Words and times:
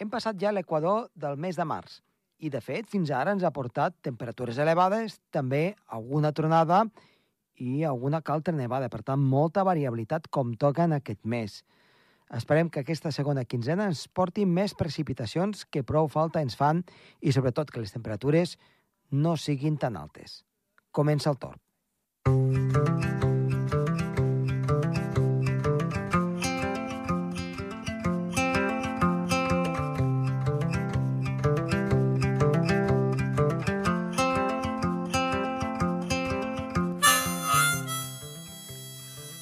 Hem 0.00 0.08
passat 0.08 0.38
ja 0.40 0.48
l'equador 0.48 1.10
del 1.12 1.36
mes 1.36 1.58
de 1.60 1.64
març 1.68 1.98
i, 2.40 2.48
de 2.48 2.62
fet, 2.64 2.86
fins 2.88 3.10
ara 3.12 3.34
ens 3.36 3.42
ha 3.44 3.52
portat 3.52 3.98
temperatures 4.00 4.56
elevades, 4.62 5.18
també 5.28 5.74
alguna 5.92 6.30
tronada 6.32 6.86
i 7.60 7.84
alguna 7.84 8.22
caltra 8.24 8.54
nevada. 8.56 8.88
Per 8.88 9.02
tant, 9.04 9.20
molta 9.20 9.64
variabilitat 9.68 10.30
com 10.32 10.54
toca 10.56 10.88
en 10.88 10.96
aquest 10.96 11.20
mes. 11.28 11.60
Esperem 12.32 12.70
que 12.72 12.80
aquesta 12.80 13.12
segona 13.12 13.44
quinzena 13.44 13.90
ens 13.90 14.06
porti 14.08 14.46
més 14.48 14.72
precipitacions 14.72 15.66
que 15.68 15.84
prou 15.84 16.08
falta 16.08 16.40
ens 16.40 16.56
fan 16.56 16.80
i, 17.20 17.34
sobretot, 17.36 17.68
que 17.68 17.84
les 17.84 17.92
temperatures 17.92 18.56
no 19.10 19.36
siguin 19.36 19.76
tan 19.76 20.00
altes. 20.00 20.46
Comença 20.96 21.28
el 21.28 21.36
torn. 21.42 21.60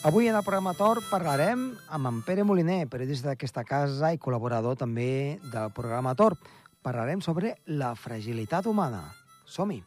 Avui 0.08 0.26
en 0.26 0.36
el 0.38 0.40
programa 0.40 0.72
Tor 0.72 1.02
parlarem 1.10 1.66
amb 1.92 2.08
en 2.08 2.22
Pere 2.24 2.40
Moliner, 2.48 2.86
periodista 2.88 3.28
d'aquesta 3.28 3.60
casa 3.68 4.08
i 4.16 4.20
col·laborador 4.22 4.78
també 4.80 5.36
del 5.52 5.68
programa 5.76 6.14
Tor. 6.16 6.38
Parlarem 6.80 7.20
sobre 7.20 7.58
la 7.68 7.92
fragilitat 7.92 8.72
humana. 8.72 9.02
Som-hi! 9.44 9.82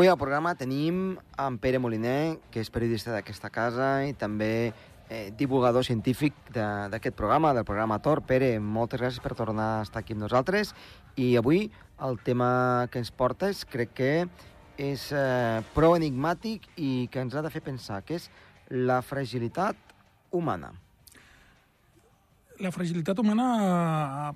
Avui 0.00 0.08
al 0.08 0.16
programa 0.16 0.54
tenim 0.56 1.18
en 1.36 1.56
Pere 1.60 1.76
Moliner, 1.76 2.38
que 2.48 2.62
és 2.64 2.70
periodista 2.72 3.12
d'aquesta 3.12 3.50
casa 3.52 3.88
i 4.08 4.14
també 4.16 4.72
eh, 4.72 5.28
divulgador 5.36 5.84
científic 5.84 6.32
d'aquest 6.56 7.18
programa, 7.18 7.50
del 7.52 7.66
programa 7.68 7.98
Tor. 8.00 8.22
Pere, 8.24 8.48
moltes 8.64 9.02
gràcies 9.02 9.20
per 9.20 9.36
tornar 9.36 9.66
a 9.74 9.84
estar 9.84 10.00
aquí 10.00 10.16
amb 10.16 10.24
nosaltres. 10.24 10.72
I 11.20 11.34
avui 11.36 11.66
el 12.00 12.16
tema 12.24 12.88
que 12.88 13.04
ens 13.04 13.12
portes 13.12 13.66
crec 13.68 13.92
que 14.00 14.10
és 14.80 15.04
eh, 15.12 15.60
prou 15.76 15.98
enigmàtic 16.00 16.64
i 16.80 17.10
que 17.12 17.20
ens 17.20 17.36
ha 17.36 17.44
de 17.44 17.52
fer 17.52 17.60
pensar, 17.68 18.00
que 18.00 18.16
és 18.22 18.30
la 18.72 19.02
fragilitat 19.04 19.76
humana. 20.32 20.72
La 22.56 22.72
fragilitat 22.72 23.20
humana 23.20 24.32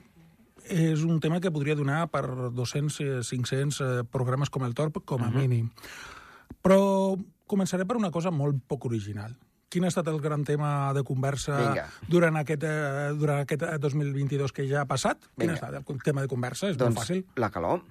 és 0.64 1.04
un 1.04 1.20
tema 1.20 1.40
que 1.40 1.52
podria 1.52 1.76
donar 1.76 2.06
per 2.12 2.24
200, 2.52 3.26
500 3.28 3.80
eh, 3.80 3.88
programes 4.10 4.50
com 4.50 4.64
el 4.64 4.74
Torp, 4.74 5.02
com 5.04 5.22
a 5.22 5.28
uh 5.28 5.32
-huh. 5.32 5.40
mínim. 5.40 5.70
Però 6.62 7.16
començaré 7.46 7.86
per 7.86 7.96
una 7.96 8.10
cosa 8.10 8.30
molt 8.30 8.56
poc 8.66 8.86
original. 8.86 9.36
Quin 9.68 9.84
ha 9.84 9.88
estat 9.88 10.06
el 10.08 10.20
gran 10.20 10.44
tema 10.44 10.92
de 10.94 11.02
conversa 11.02 11.56
Vinga. 11.58 11.88
durant 12.08 12.36
aquest, 12.36 12.62
eh, 12.62 13.12
durant 13.18 13.40
aquest 13.40 13.62
2022 13.80 14.52
que 14.52 14.68
ja 14.68 14.82
ha 14.82 14.86
passat? 14.86 15.18
Vinga. 15.18 15.34
Quin 15.36 15.50
ha 15.50 15.54
estat 15.54 15.90
el 15.90 16.02
tema 16.02 16.20
de 16.20 16.28
conversa? 16.28 16.68
És 16.68 16.76
doncs, 16.76 16.94
molt 16.94 17.08
fàcil. 17.08 17.24
la 17.36 17.50
calor. 17.50 17.82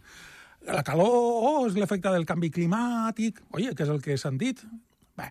La 0.66 0.84
calor, 0.84 1.08
oh, 1.12 1.68
és 1.68 1.74
l'efecte 1.76 2.10
del 2.10 2.26
canvi 2.26 2.50
climàtic... 2.50 3.42
Oye, 3.52 3.74
què 3.76 3.84
és 3.84 3.90
el 3.90 4.02
que 4.02 4.14
he 4.14 4.18
sentit? 4.18 4.64
Bé, 5.18 5.30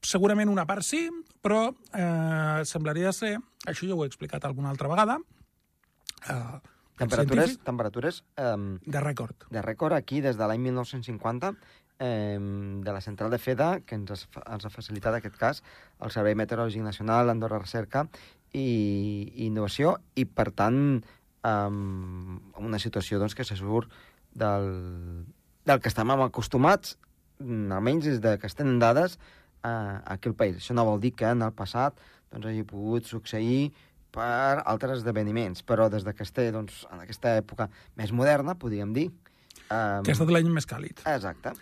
segurament 0.00 0.48
una 0.48 0.64
part 0.64 0.82
sí, 0.82 1.10
però 1.44 1.74
eh, 1.92 2.64
semblaria 2.64 3.12
ser, 3.12 3.36
això 3.66 3.86
ja 3.86 3.94
ho 3.94 4.04
he 4.04 4.08
explicat 4.08 4.44
alguna 4.44 4.70
altra 4.70 4.88
vegada, 4.88 5.18
Uh, 6.28 6.60
temperatures, 6.96 7.58
temperatures 7.64 8.22
um, 8.38 8.78
de 8.86 9.00
rècord. 9.02 9.46
De 9.50 9.62
rècord 9.62 9.96
aquí 9.96 10.20
des 10.24 10.38
de 10.38 10.46
l'any 10.46 10.62
1950 10.62 11.50
um, 11.50 12.80
de 12.84 12.92
la 12.92 13.00
central 13.00 13.30
de 13.30 13.38
FEDA, 13.38 13.80
que 13.84 13.98
ens, 13.98 14.26
ens 14.44 14.64
ha 14.64 14.72
facilitat 14.72 15.18
aquest 15.18 15.36
cas 15.40 15.62
el 16.00 16.14
Servei 16.14 16.36
Meteorològic 16.38 16.86
Nacional, 16.86 17.30
Andorra 17.30 17.60
Recerca 17.62 18.06
i, 18.52 18.64
i 18.64 19.48
Innovació, 19.48 19.98
i 20.14 20.24
per 20.24 20.50
tant 20.56 20.80
um, 21.44 22.40
una 22.62 22.80
situació 22.82 23.20
doncs, 23.20 23.34
que 23.34 23.46
se 23.46 23.58
surt 23.58 23.92
del, 24.34 24.68
del 25.66 25.80
que 25.80 25.90
estem 25.90 26.14
acostumats, 26.14 26.96
almenys 27.42 28.06
des 28.06 28.20
de 28.22 28.38
que 28.38 28.46
es 28.46 28.54
tenen 28.56 28.78
dades, 28.78 29.18
uh, 29.64 29.98
aquí 30.04 30.30
al 30.30 30.38
país. 30.38 30.60
Això 30.60 30.76
no 30.76 30.86
vol 30.86 31.02
dir 31.02 31.14
que 31.18 31.28
en 31.30 31.42
el 31.42 31.52
passat 31.56 31.98
doncs, 32.30 32.46
hagi 32.46 32.64
pogut 32.68 33.10
succeir 33.10 33.72
per 34.14 34.62
altres 34.62 35.00
esdeveniments, 35.02 35.64
però 35.66 35.88
des 35.92 36.06
de 36.06 36.14
que 36.14 36.22
es 36.26 36.32
té, 36.34 36.50
doncs, 36.54 36.84
en 36.92 37.02
aquesta 37.02 37.36
època 37.40 37.68
més 37.98 38.14
moderna, 38.14 38.56
podríem 38.58 38.94
dir... 38.96 39.08
Um... 39.64 40.04
Que 40.04 40.12
ha 40.12 40.16
estat 40.16 40.30
l'any 40.30 40.50
més 40.52 40.68
càlid. 40.70 41.02
Exacte. 41.10 41.54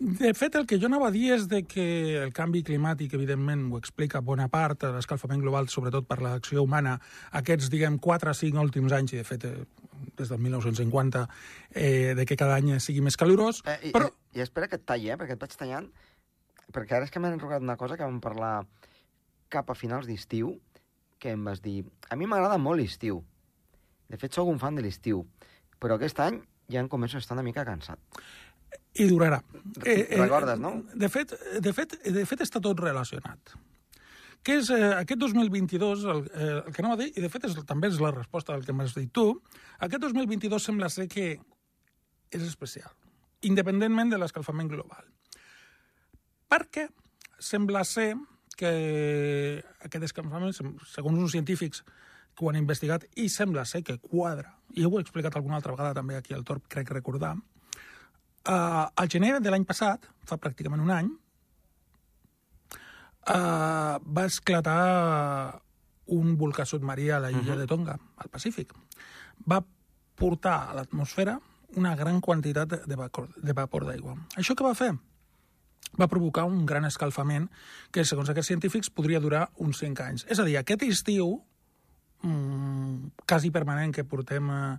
De 0.00 0.30
fet, 0.32 0.54
el 0.56 0.64
que 0.64 0.78
jo 0.80 0.88
anava 0.88 1.10
a 1.10 1.12
dir 1.12 1.26
és 1.34 1.42
de 1.44 1.58
que 1.68 1.82
el 2.22 2.30
canvi 2.32 2.62
climàtic, 2.64 3.12
evidentment, 3.18 3.66
ho 3.68 3.76
explica 3.76 4.22
bona 4.24 4.46
part, 4.48 4.86
l'escalfament 4.94 5.42
global, 5.44 5.68
sobretot 5.68 6.06
per 6.08 6.22
l'acció 6.24 6.64
humana, 6.64 6.94
aquests, 7.36 7.68
diguem, 7.68 7.98
4 8.00 8.32
o 8.32 8.38
5 8.38 8.62
últims 8.64 8.94
anys, 8.96 9.12
i 9.12 9.20
de 9.20 9.26
fet, 9.28 9.44
eh, 9.44 9.90
des 10.16 10.32
del 10.32 10.40
1950, 10.40 11.26
eh, 11.74 12.14
de 12.16 12.24
que 12.24 12.38
cada 12.40 12.56
any 12.56 12.78
sigui 12.80 13.04
més 13.04 13.20
calorós, 13.20 13.60
eh, 13.68 13.76
i, 13.90 13.92
però... 13.92 14.08
I, 14.08 14.40
I 14.40 14.46
espera 14.46 14.70
que 14.72 14.80
et 14.80 14.88
talli, 14.88 15.12
eh, 15.12 15.18
perquè 15.20 15.36
et 15.36 15.44
vaig 15.44 15.58
tallant, 15.60 15.90
perquè 16.72 16.96
ara 16.96 17.04
és 17.04 17.12
que 17.12 17.20
m'han 17.20 17.36
enrogat 17.36 17.60
una 17.60 17.76
cosa 17.76 18.00
que 18.00 18.08
vam 18.08 18.22
parlar 18.24 18.54
cap 19.52 19.68
a 19.68 19.76
finals 19.76 20.08
d'estiu, 20.08 20.54
que 21.20 21.34
em 21.36 21.44
vas 21.44 21.60
dir 21.62 21.84
a 22.08 22.16
mi 22.16 22.26
m'agrada 22.26 22.58
molt 22.58 22.80
l'estiu. 22.80 23.20
De 24.10 24.18
fet, 24.18 24.34
sóc 24.34 24.48
un 24.50 24.58
fan 24.58 24.78
de 24.78 24.82
l'estiu. 24.82 25.22
Però 25.80 25.96
aquest 25.96 26.18
any 26.24 26.40
ja 26.72 26.82
em 26.82 26.88
començo 26.90 27.18
a 27.18 27.22
estar 27.22 27.36
una 27.36 27.46
mica 27.46 27.64
cansat. 27.66 28.00
I 28.98 29.06
durarà. 29.06 29.38
Eh, 29.84 30.06
eh, 30.10 30.18
Recordes, 30.18 30.58
no? 30.58 30.80
De 30.94 31.08
fet, 31.12 31.34
de 31.62 31.72
fet, 31.74 31.94
de 32.02 32.24
fet 32.26 32.42
està 32.46 32.62
tot 32.62 32.80
relacionat. 32.82 33.54
Que 34.42 34.56
és 34.58 34.70
eh, 34.72 34.80
aquest 34.96 35.20
2022, 35.20 36.06
el, 36.10 36.24
eh, 36.32 36.50
el 36.64 36.72
que 36.74 36.82
anava 36.82 36.96
a 36.96 37.00
dir, 37.02 37.10
i 37.14 37.22
de 37.22 37.30
fet 37.30 37.44
és, 37.46 37.54
també 37.68 37.90
és 37.92 38.00
la 38.02 38.12
resposta 38.14 38.54
al 38.56 38.64
que 38.66 38.74
m'has 38.74 38.96
dit 38.96 39.12
tu, 39.12 39.26
aquest 39.78 40.02
2022 40.06 40.70
sembla 40.70 40.88
ser 40.90 41.06
que 41.12 41.34
és 42.30 42.46
especial, 42.46 42.90
independentment 43.46 44.14
de 44.14 44.18
l'escalfament 44.22 44.70
global. 44.72 45.04
Perquè 46.50 46.88
sembla 47.38 47.84
ser 47.84 48.14
que 48.60 49.62
aquest 49.86 50.06
escampament, 50.10 50.52
segons 50.54 51.18
uns 51.18 51.32
científics 51.32 51.84
que 52.36 52.44
ho 52.44 52.50
han 52.50 52.60
investigat, 52.60 53.06
i 53.16 53.28
sembla 53.32 53.64
ser 53.68 53.82
que 53.86 53.98
quadra, 54.02 54.52
i 54.76 54.84
ho 54.84 54.92
he 54.96 55.02
explicat 55.02 55.36
alguna 55.36 55.58
altra 55.58 55.74
vegada 55.74 55.96
també 55.98 56.18
aquí 56.18 56.36
al 56.36 56.44
Torp, 56.48 56.68
crec 56.70 56.92
recordar, 56.94 57.34
uh, 57.36 58.86
al 58.94 59.10
gener 59.12 59.38
de 59.40 59.50
l'any 59.52 59.66
passat, 59.68 60.06
fa 60.26 60.38
pràcticament 60.40 60.84
un 60.84 60.94
any, 60.94 61.10
uh, 63.26 63.98
va 64.00 64.26
esclatar 64.28 65.60
un 66.10 66.36
volcà 66.38 66.66
submarí 66.66 67.10
a 67.10 67.20
la 67.20 67.30
illa 67.30 67.40
uh 67.40 67.54
-huh. 67.54 67.58
de 67.58 67.66
Tonga, 67.66 67.98
al 68.16 68.28
Pacífic. 68.28 68.74
Va 69.46 69.64
portar 70.14 70.70
a 70.70 70.74
l'atmosfera 70.74 71.40
una 71.76 71.94
gran 71.94 72.20
quantitat 72.20 72.86
de 72.86 72.96
vapor, 72.96 73.28
de 73.36 73.52
vapor 73.52 73.86
d'aigua. 73.86 74.16
Això 74.36 74.54
què 74.54 74.64
va 74.64 74.74
fer? 74.74 74.92
Va 75.98 76.08
provocar 76.08 76.44
un 76.48 76.64
gran 76.66 76.86
escalfament 76.88 77.48
que, 77.90 78.04
segons 78.04 78.30
aquests 78.30 78.52
científics, 78.52 78.90
podria 78.90 79.20
durar 79.20 79.48
uns 79.58 79.80
5 79.82 80.04
anys. 80.04 80.26
És 80.30 80.38
a 80.38 80.46
dir, 80.46 80.56
aquest 80.60 80.84
estiu, 80.86 81.40
mmm, 82.22 83.24
quasi 83.26 83.50
permanent 83.50 83.94
que 83.94 84.04
portem 84.04 84.50
eh, 84.50 84.76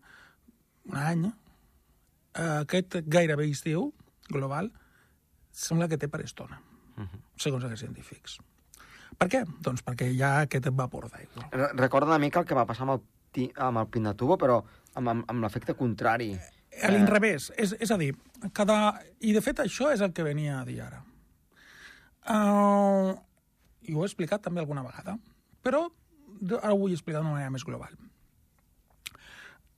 un 0.91 1.01
any, 1.01 1.25
eh, 1.27 2.61
aquest 2.61 3.01
gairebé 3.07 3.49
estiu 3.51 3.91
global, 4.31 4.71
sembla 5.51 5.89
que 5.91 5.99
té 5.99 6.07
per 6.07 6.21
estona, 6.23 6.61
uh 6.95 7.03
-huh. 7.03 7.19
segons 7.35 7.65
aquests 7.65 7.83
científics. 7.83 8.39
Per 9.17 9.27
què? 9.27 9.45
Doncs 9.59 9.83
perquè 9.83 10.07
hi 10.09 10.21
ha 10.21 10.39
aquest 10.41 10.69
vapor 10.71 11.09
d'aigua. 11.09 11.49
Recorda 11.75 12.07
una 12.07 12.19
mica 12.19 12.39
el 12.39 12.45
que 12.45 12.55
va 12.55 12.65
passar 12.65 12.87
amb 12.87 13.01
el, 13.35 13.51
amb 13.55 13.77
el 13.77 13.87
Pinatubo, 13.87 14.37
però 14.37 14.63
amb, 14.95 15.09
amb, 15.09 15.23
amb 15.27 15.43
l'efecte 15.43 15.75
contrari. 15.75 16.33
Eh 16.33 16.61
a 16.79 16.91
l'inrevés. 16.91 17.51
És, 17.59 17.75
és 17.79 17.91
a 17.91 17.97
dir, 17.99 18.13
cada... 18.53 18.77
I 19.19 19.33
de 19.35 19.43
fet 19.43 19.59
això 19.63 19.91
és 19.93 20.01
el 20.01 20.13
que 20.15 20.25
venia 20.25 20.61
a 20.61 20.65
dir 20.67 20.79
ara. 20.83 21.01
Uh, 22.29 23.17
I 23.81 23.95
ho 23.95 24.03
he 24.03 24.07
explicat 24.07 24.43
també 24.45 24.61
alguna 24.61 24.85
vegada, 24.85 25.17
però 25.65 25.87
ara 26.61 26.73
ho 26.73 26.79
vull 26.79 26.93
explicar 26.93 27.21
d'una 27.21 27.35
manera 27.35 27.53
més 27.53 27.65
global. 27.65 27.93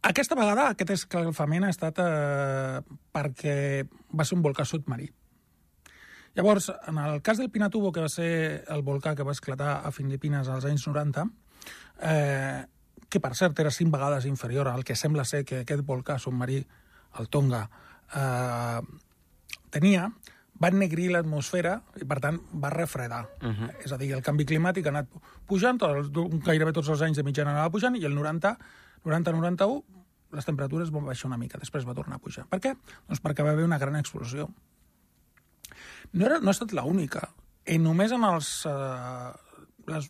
Aquesta 0.04 0.36
vegada 0.36 0.68
aquest 0.74 0.90
escalfament 0.98 1.64
ha 1.64 1.72
estat 1.72 2.00
eh, 2.04 2.80
perquè 3.16 3.56
va 4.12 4.26
ser 4.28 4.36
un 4.36 4.42
volcà 4.44 4.66
submarí. 4.68 5.08
Llavors, 6.36 6.68
en 6.90 6.98
el 6.98 7.22
cas 7.22 7.40
del 7.40 7.52
Pinatubo, 7.54 7.92
que 7.94 8.04
va 8.04 8.10
ser 8.12 8.66
el 8.74 8.84
volcà 8.84 9.14
que 9.16 9.24
va 9.24 9.36
esclatar 9.38 9.78
a 9.86 9.92
Filipines 9.96 10.50
als 10.50 10.66
anys 10.68 10.88
90, 10.90 11.24
eh, 12.10 12.66
que 13.08 13.22
per 13.24 13.32
cert 13.40 13.60
era 13.64 13.72
cinc 13.72 13.94
vegades 13.94 14.28
inferior 14.28 14.68
al 14.68 14.84
que 14.84 14.98
sembla 15.00 15.24
ser 15.30 15.44
que 15.46 15.62
aquest 15.62 15.86
volcà 15.88 16.18
submarí 16.20 16.60
el 17.22 17.30
Tonga, 17.30 17.64
eh, 18.18 18.82
tenia, 19.72 20.10
va 20.64 20.70
ennegrir 20.72 21.10
l'atmosfera 21.12 21.74
i, 22.00 22.06
per 22.08 22.20
tant, 22.24 22.40
va 22.64 22.72
refredar. 22.72 23.26
Uh 23.42 23.52
-huh. 23.52 23.72
És 23.84 23.92
a 23.92 23.98
dir, 23.98 24.14
el 24.14 24.24
canvi 24.24 24.46
climàtic 24.46 24.86
ha 24.86 24.96
anat 24.96 25.10
pujant, 25.46 25.78
tot, 25.78 26.12
gairebé 26.46 26.72
tots 26.72 26.90
els 26.90 27.02
anys 27.02 27.18
de 27.18 27.24
mitjana 27.24 27.52
anava 27.52 27.70
pujant, 27.70 27.96
i 27.96 28.06
el 28.06 28.16
90, 28.16 28.58
90-91 29.04 29.84
les 30.32 30.46
temperatures 30.46 30.92
van 30.94 31.06
baixar 31.06 31.30
una 31.30 31.38
mica, 31.38 31.60
després 31.62 31.86
va 31.86 31.94
tornar 31.94 32.16
a 32.18 32.24
pujar. 32.24 32.46
Per 32.50 32.60
què? 32.60 32.76
Doncs 33.08 33.22
perquè 33.22 33.46
va 33.46 33.52
haver 33.52 33.66
una 33.66 33.78
gran 33.78 33.96
explosió. 33.96 34.50
No, 36.14 36.26
era, 36.26 36.40
no 36.40 36.48
ha 36.48 36.56
estat 36.56 36.74
l'única. 36.74 37.30
I 37.66 37.78
només 37.78 38.12
en 38.12 38.24
els... 38.24 38.66
Eh, 38.70 39.32
les, 39.88 40.10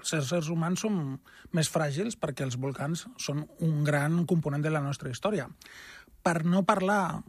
els 0.00 0.12
éssers 0.16 0.48
humans 0.48 0.80
som 0.80 1.18
més 1.56 1.68
fràgils 1.68 2.16
perquè 2.16 2.44
els 2.46 2.56
volcans 2.56 3.06
són 3.18 3.42
un 3.66 3.82
gran 3.84 4.24
component 4.24 4.62
de 4.62 4.70
la 4.70 4.80
nostra 4.80 5.10
història. 5.10 5.48
Per 6.22 6.44
no 6.44 6.62
parlar 6.68 7.20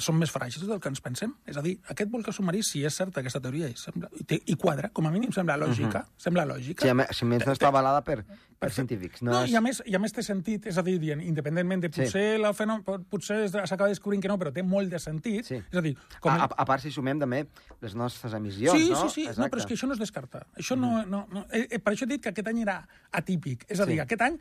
són 0.00 0.16
més 0.16 0.32
fràgils 0.32 0.64
del 0.68 0.80
que 0.80 0.88
ens 0.88 1.02
pensem. 1.04 1.34
És 1.48 1.58
a 1.60 1.62
dir, 1.64 1.74
aquest 1.92 2.10
volcà 2.12 2.32
submarí, 2.32 2.62
si 2.64 2.84
és 2.86 2.96
certa 2.96 3.20
aquesta 3.20 3.40
teoria, 3.44 3.68
i, 3.68 3.76
sembla, 3.78 4.08
i, 4.16 4.24
té, 4.28 4.38
i 4.48 4.56
quadra, 4.60 4.90
com 4.96 5.06
a 5.08 5.12
mínim 5.12 5.32
sembla 5.34 5.58
lògica, 5.60 6.00
uh 6.00 6.06
-huh. 6.06 6.24
sembla 6.24 6.46
lògica. 6.48 6.82
Sí, 6.82 6.88
a 6.88 6.94
més, 6.94 7.12
si 7.12 7.24
més 7.24 7.44
no 7.46 7.52
està 7.52 7.68
avalada 7.68 8.02
per, 8.02 8.24
per 8.58 8.70
científics. 8.72 9.22
No, 9.22 9.32
no 9.32 9.42
és... 9.44 9.50
i, 9.50 9.56
a 9.56 9.60
més, 9.60 9.82
i 9.84 9.94
a 9.94 9.98
més 9.98 10.12
té 10.12 10.22
sentit, 10.22 10.66
és 10.66 10.78
a 10.78 10.82
dir, 10.82 10.98
dient, 10.98 11.20
independentment 11.20 11.80
de 11.80 11.90
potser, 11.90 12.36
sí. 12.36 12.42
la 12.42 12.52
fenò... 12.56 12.80
potser 12.82 13.48
s'acaba 13.50 13.88
descobrint 13.88 14.22
que 14.22 14.28
no, 14.28 14.38
però 14.38 14.52
té 14.52 14.62
molt 14.62 14.90
de 14.90 14.98
sentit. 14.98 15.44
Sí. 15.44 15.60
És 15.60 15.78
a 15.78 15.84
dir... 15.84 15.96
Com 16.20 16.32
a, 16.32 16.44
a, 16.44 16.48
a 16.56 16.64
part, 16.64 16.82
si 16.82 16.90
sumem 16.90 17.20
també 17.20 17.46
les 17.80 17.94
nostres 17.94 18.32
emissions, 18.32 18.78
sí, 18.78 18.90
no? 18.90 19.08
Sí, 19.08 19.26
sí, 19.26 19.32
sí, 19.32 19.40
no, 19.40 19.48
però 19.48 19.58
és 19.58 19.66
que 19.66 19.74
això 19.74 19.86
no 19.86 19.92
es 19.92 20.00
descarta. 20.02 20.46
Això 20.56 20.76
uh 20.76 20.80
-huh. 20.80 21.04
no, 21.04 21.04
no, 21.04 21.26
no, 21.30 21.46
eh, 21.50 21.66
eh, 21.70 21.78
per 21.78 21.92
això 21.92 22.04
he 22.04 22.12
dit 22.16 22.22
que 22.22 22.30
aquest 22.30 22.48
any 22.48 22.62
era 22.62 22.86
atípic. 23.10 23.66
És 23.68 23.80
a 23.80 23.86
dir, 23.86 23.94
sí. 23.94 24.00
aquest 24.00 24.22
any 24.22 24.38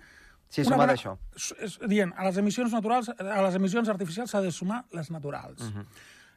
Sí, 0.54 0.62
suma 0.68 0.86
d'això. 0.86 1.16
Dient, 1.90 2.14
a 2.14 2.28
les 2.28 2.38
emissions 2.38 2.74
naturals, 2.76 3.10
a 3.18 3.42
les 3.42 3.56
emissions 3.58 3.90
artificials 3.90 4.34
s'ha 4.34 4.42
de 4.44 4.52
sumar 4.54 4.84
les 4.94 5.10
naturals. 5.10 5.62
Uh 5.62 5.72
-huh. 5.74 5.86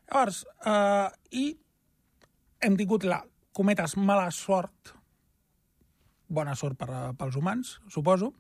Llavors, 0.09 0.47
eh, 0.65 1.09
i 1.31 1.59
hem 2.61 2.77
tingut 2.77 3.05
la 3.05 3.23
cometes 3.53 3.97
mala 3.97 4.31
sort, 4.31 4.95
bona 6.29 6.55
sort 6.55 6.79
per, 6.79 6.89
pels 7.19 7.37
humans, 7.37 7.81
suposo, 7.89 8.33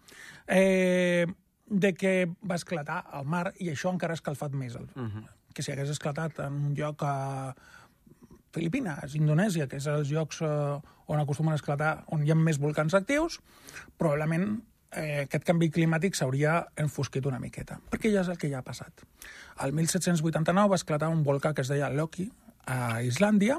eh, 0.47 1.27
de 1.67 1.95
que 1.95 2.27
va 2.43 2.55
esclatar 2.55 3.05
al 3.13 3.25
mar 3.25 3.53
i 3.59 3.69
això 3.69 3.93
encara 3.93 4.13
ha 4.13 4.21
escalfat 4.21 4.53
més. 4.53 4.75
El, 4.75 4.89
uh 4.95 5.03
-huh. 5.03 5.25
Que 5.53 5.63
si 5.63 5.73
hagués 5.73 5.91
esclatat 5.91 6.39
en 6.39 6.53
un 6.53 6.75
lloc 6.75 7.03
a 7.03 7.55
Filipines, 8.53 9.15
Indonèsia, 9.15 9.67
que 9.67 9.77
és 9.77 9.87
els 9.87 10.11
llocs 10.11 10.43
eh, 10.43 10.81
on 11.07 11.21
acostumen 11.21 11.53
a 11.53 11.57
esclatar, 11.57 12.05
on 12.07 12.25
hi 12.25 12.31
ha 12.31 12.35
més 12.35 12.59
volcans 12.59 12.95
actius, 12.95 13.41
probablement 13.97 14.63
eh, 14.97 15.23
aquest 15.27 15.45
canvi 15.47 15.69
climàtic 15.73 16.17
s'hauria 16.17 16.59
enfosquit 16.83 17.27
una 17.29 17.41
miqueta, 17.43 17.79
perquè 17.93 18.11
ja 18.13 18.25
és 18.25 18.33
el 18.33 18.41
que 18.41 18.51
ja 18.51 18.61
ha 18.63 18.67
passat. 18.67 19.05
El 19.65 19.73
1789 19.77 20.73
va 20.73 20.81
esclatar 20.81 21.13
un 21.13 21.23
volcà 21.27 21.55
que 21.55 21.65
es 21.65 21.73
deia 21.73 21.93
Loki 21.93 22.31
a 22.67 23.03
Islàndia, 23.07 23.59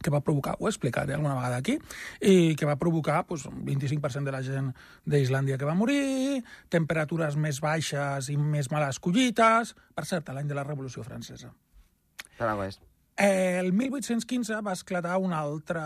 que 0.00 0.12
va 0.12 0.22
provocar, 0.24 0.54
ho 0.58 0.68
he 0.68 0.70
explicat 0.70 1.10
eh, 1.10 1.16
alguna 1.16 1.34
vegada 1.36 1.58
aquí, 1.60 1.76
i 2.24 2.54
que 2.56 2.68
va 2.68 2.78
provocar 2.80 3.24
pues, 3.28 3.44
25% 3.44 4.24
de 4.24 4.32
la 4.32 4.42
gent 4.46 4.70
d'Islàndia 5.04 5.58
que 5.60 5.68
va 5.68 5.76
morir, 5.76 6.40
temperatures 6.72 7.36
més 7.36 7.60
baixes 7.60 8.30
i 8.32 8.38
més 8.40 8.70
males 8.72 9.00
collites... 9.02 9.74
Per 9.94 10.06
cert, 10.08 10.30
l'any 10.32 10.48
de 10.48 10.56
la 10.56 10.64
Revolució 10.64 11.04
Francesa. 11.04 11.50
Paraguès. 12.38 12.78
Eh, 13.20 13.58
el 13.60 13.74
1815 13.76 14.62
va 14.64 14.72
esclatar 14.72 15.18
un 15.20 15.34
altre, 15.36 15.82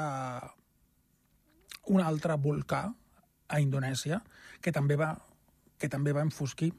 un 1.90 2.04
altre 2.04 2.36
volcà 2.38 2.84
a 3.48 3.60
Indonèsia, 3.60 4.22
que 4.60 4.72
també 4.72 4.96
va, 4.96 5.14
que 5.78 5.88
també 5.92 6.12
va 6.16 6.24
enfosquir 6.24 6.72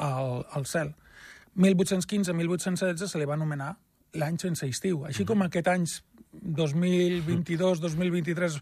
el, 0.00 0.44
el 0.56 0.66
cel. 0.66 0.94
1815-1816 1.56 3.06
se 3.06 3.18
li 3.18 3.24
va 3.28 3.34
anomenar 3.38 3.76
l'any 4.18 4.38
sense 4.40 4.66
estiu. 4.66 5.04
Així 5.06 5.24
com 5.26 5.42
aquest 5.44 5.68
any 5.70 5.86
2022-2023 6.34 8.60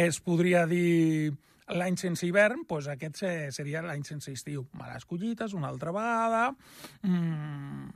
es 0.00 0.20
podria 0.24 0.66
dir 0.68 1.32
l'any 1.70 1.96
sense 2.00 2.26
hivern, 2.26 2.64
doncs 2.68 2.88
aquest 2.90 3.16
seria 3.54 3.82
l'any 3.84 4.04
sense 4.06 4.32
estiu. 4.32 4.66
Males 4.78 5.04
collites, 5.06 5.54
una 5.54 5.68
altra 5.68 5.92
vegada, 5.94 6.54
mmm, 7.02 7.90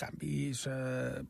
canvis... 0.00 0.66
Eh, 0.70 1.22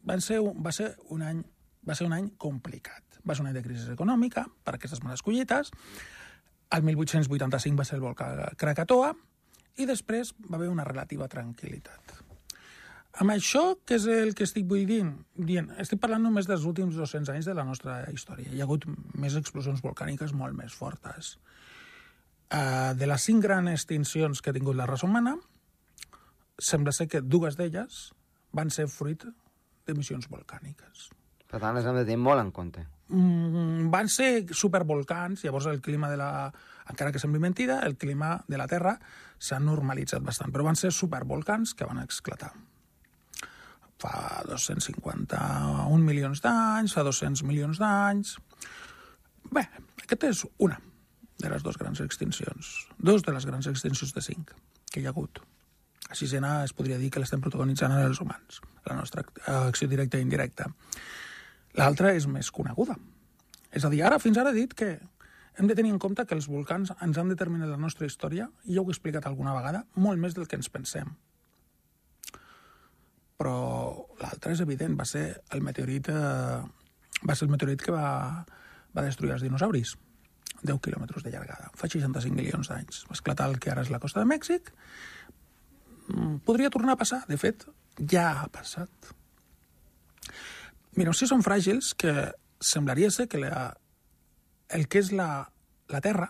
van 0.00 0.20
ser, 0.24 0.40
va, 0.40 0.72
ser 0.72 0.96
un 1.12 1.20
any, 1.22 1.44
va 1.86 1.94
ser 1.94 2.06
un 2.08 2.12
any 2.16 2.30
complicat. 2.40 3.20
Va 3.28 3.34
ser 3.36 3.42
un 3.44 3.48
any 3.50 3.56
de 3.58 3.64
crisi 3.64 3.92
econòmica 3.92 4.46
per 4.64 4.74
aquestes 4.76 5.02
males 5.04 5.22
collites, 5.22 5.70
el 6.76 6.86
1885 6.86 7.78
va 7.78 7.86
ser 7.86 7.98
el 7.98 8.04
volcà 8.04 8.30
Krakatoa 8.58 9.12
i 9.80 9.86
després 9.88 10.34
va 10.46 10.58
haver 10.58 10.68
una 10.70 10.86
relativa 10.86 11.28
tranquil·litat. 11.30 12.18
Amb 13.20 13.34
això, 13.34 13.62
què 13.84 13.96
és 13.98 14.06
el 14.06 14.36
que 14.38 14.46
estic 14.46 14.68
vull 14.70 14.86
dir? 14.86 15.02
dient? 15.34 15.72
Estic 15.82 15.98
parlant 16.02 16.22
només 16.22 16.46
dels 16.46 16.64
últims 16.68 16.94
200 16.94 17.32
anys 17.34 17.48
de 17.50 17.54
la 17.58 17.64
nostra 17.66 18.04
història. 18.14 18.52
Hi 18.52 18.60
ha 18.60 18.68
hagut 18.68 18.86
més 19.18 19.34
explosions 19.40 19.82
volcàniques 19.82 20.32
molt 20.36 20.54
més 20.56 20.76
fortes. 20.76 21.34
Uh, 22.50 22.94
de 22.98 23.06
les 23.10 23.26
cinc 23.26 23.42
grans 23.42 23.70
extincions 23.70 24.40
que 24.40 24.50
ha 24.50 24.54
tingut 24.54 24.78
la 24.78 24.86
raça 24.86 25.06
humana, 25.06 25.36
sembla 26.60 26.94
ser 26.94 27.08
que 27.10 27.22
dues 27.22 27.58
d'elles 27.58 28.00
van 28.54 28.70
ser 28.70 28.86
fruit 28.90 29.26
d'emissions 29.86 30.30
volcàniques. 30.30 31.10
Per 31.50 31.58
tant, 31.58 31.74
les 31.74 31.86
hem 31.86 31.98
de 31.98 32.06
tenir 32.06 32.22
molt 32.22 32.42
en 32.42 32.54
compte. 32.54 32.86
Mm, 33.10 33.90
van 33.90 34.08
ser 34.08 34.46
supervolcans, 34.54 35.42
llavors 35.44 35.66
el 35.66 35.80
clima 35.82 36.10
de 36.10 36.18
la... 36.20 36.30
Encara 36.90 37.12
que 37.14 37.22
sembli 37.22 37.40
mentida, 37.42 37.80
el 37.86 37.96
clima 37.98 38.36
de 38.48 38.58
la 38.58 38.66
Terra 38.70 38.96
s'ha 39.38 39.58
normalitzat 39.62 40.22
bastant, 40.26 40.50
però 40.54 40.66
van 40.66 40.78
ser 40.78 40.92
supervolcans 40.94 41.74
que 41.74 41.86
van 41.86 42.02
esclatar. 42.04 42.50
Fa 44.00 44.42
251 44.48 46.06
milions 46.06 46.42
d'anys, 46.44 46.94
fa 46.94 47.06
200 47.06 47.46
milions 47.48 47.82
d'anys... 47.82 48.36
Bé, 49.50 49.64
aquesta 50.04 50.28
és 50.30 50.44
una 50.62 50.76
de 51.40 51.48
les 51.50 51.62
dues 51.64 51.78
grans 51.80 52.02
extincions. 52.04 52.68
Dos 52.98 53.24
de 53.26 53.32
les 53.34 53.46
grans 53.48 53.66
extincions 53.66 54.12
de 54.14 54.22
cinc 54.22 54.52
que 54.92 55.00
hi 55.00 55.08
ha 55.08 55.14
hagut. 55.14 55.40
A 56.10 56.18
sisena 56.18 56.60
es 56.66 56.74
podria 56.76 56.98
dir 57.00 57.10
que 57.10 57.22
l'estem 57.22 57.42
protagonitzant 57.42 57.94
els 57.96 58.20
humans, 58.22 58.60
la 58.86 58.98
nostra 58.98 59.24
acció 59.66 59.88
directa 59.90 60.18
i 60.18 60.26
indirecta. 60.26 60.68
L'altra 61.80 62.12
és 62.16 62.26
més 62.28 62.50
coneguda. 62.52 62.96
És 63.72 63.86
a 63.86 63.90
dir, 63.92 64.02
ara, 64.04 64.18
fins 64.20 64.38
ara 64.40 64.52
he 64.52 64.58
dit 64.58 64.74
que 64.76 64.90
hem 65.60 65.68
de 65.70 65.76
tenir 65.78 65.92
en 65.94 66.00
compte 66.02 66.24
que 66.26 66.36
els 66.36 66.48
volcans 66.50 66.92
ens 67.04 67.18
han 67.20 67.30
determinat 67.32 67.70
la 67.70 67.80
nostra 67.80 68.08
història, 68.08 68.48
i 68.64 68.76
ja 68.76 68.82
ho 68.82 68.88
he 68.88 68.94
explicat 68.94 69.26
alguna 69.28 69.54
vegada, 69.56 69.84
molt 69.94 70.20
més 70.20 70.36
del 70.36 70.48
que 70.48 70.58
ens 70.58 70.70
pensem. 70.72 71.10
Però 73.40 73.56
l'altre 74.20 74.54
és 74.56 74.62
evident, 74.64 74.98
va 74.98 75.06
ser 75.08 75.24
el 75.56 75.64
meteorit, 75.64 76.10
eh, 76.12 76.60
va 77.24 77.36
ser 77.36 77.46
el 77.48 77.52
meteorit 77.54 77.82
que 77.84 77.94
va, 77.94 78.08
va 78.96 79.06
destruir 79.06 79.34
els 79.36 79.44
dinosauris. 79.46 79.96
10 80.60 80.80
quilòmetres 80.84 81.24
de 81.24 81.30
llargada, 81.32 81.70
fa 81.72 81.88
65 81.88 82.36
milions 82.36 82.68
d'anys. 82.68 83.04
Va 83.08 83.16
esclatar 83.16 83.46
el 83.48 83.56
que 83.62 83.70
ara 83.72 83.84
és 83.86 83.92
la 83.92 84.00
costa 84.02 84.20
de 84.20 84.28
Mèxic. 84.28 84.74
Mm, 86.10 86.42
podria 86.44 86.72
tornar 86.74 86.98
a 86.98 87.00
passar, 87.00 87.22
de 87.30 87.38
fet, 87.40 87.64
ja 88.12 88.26
ha 88.42 88.48
passat. 88.52 89.14
Mira, 90.98 91.14
si 91.14 91.28
són 91.30 91.44
fràgils 91.46 91.92
que 91.98 92.12
semblaria 92.60 93.10
ser 93.14 93.28
que 93.30 93.40
la, 93.40 93.70
el 94.68 94.88
que 94.90 95.00
és 95.02 95.12
la, 95.16 95.46
la 95.88 96.00
Terra 96.04 96.28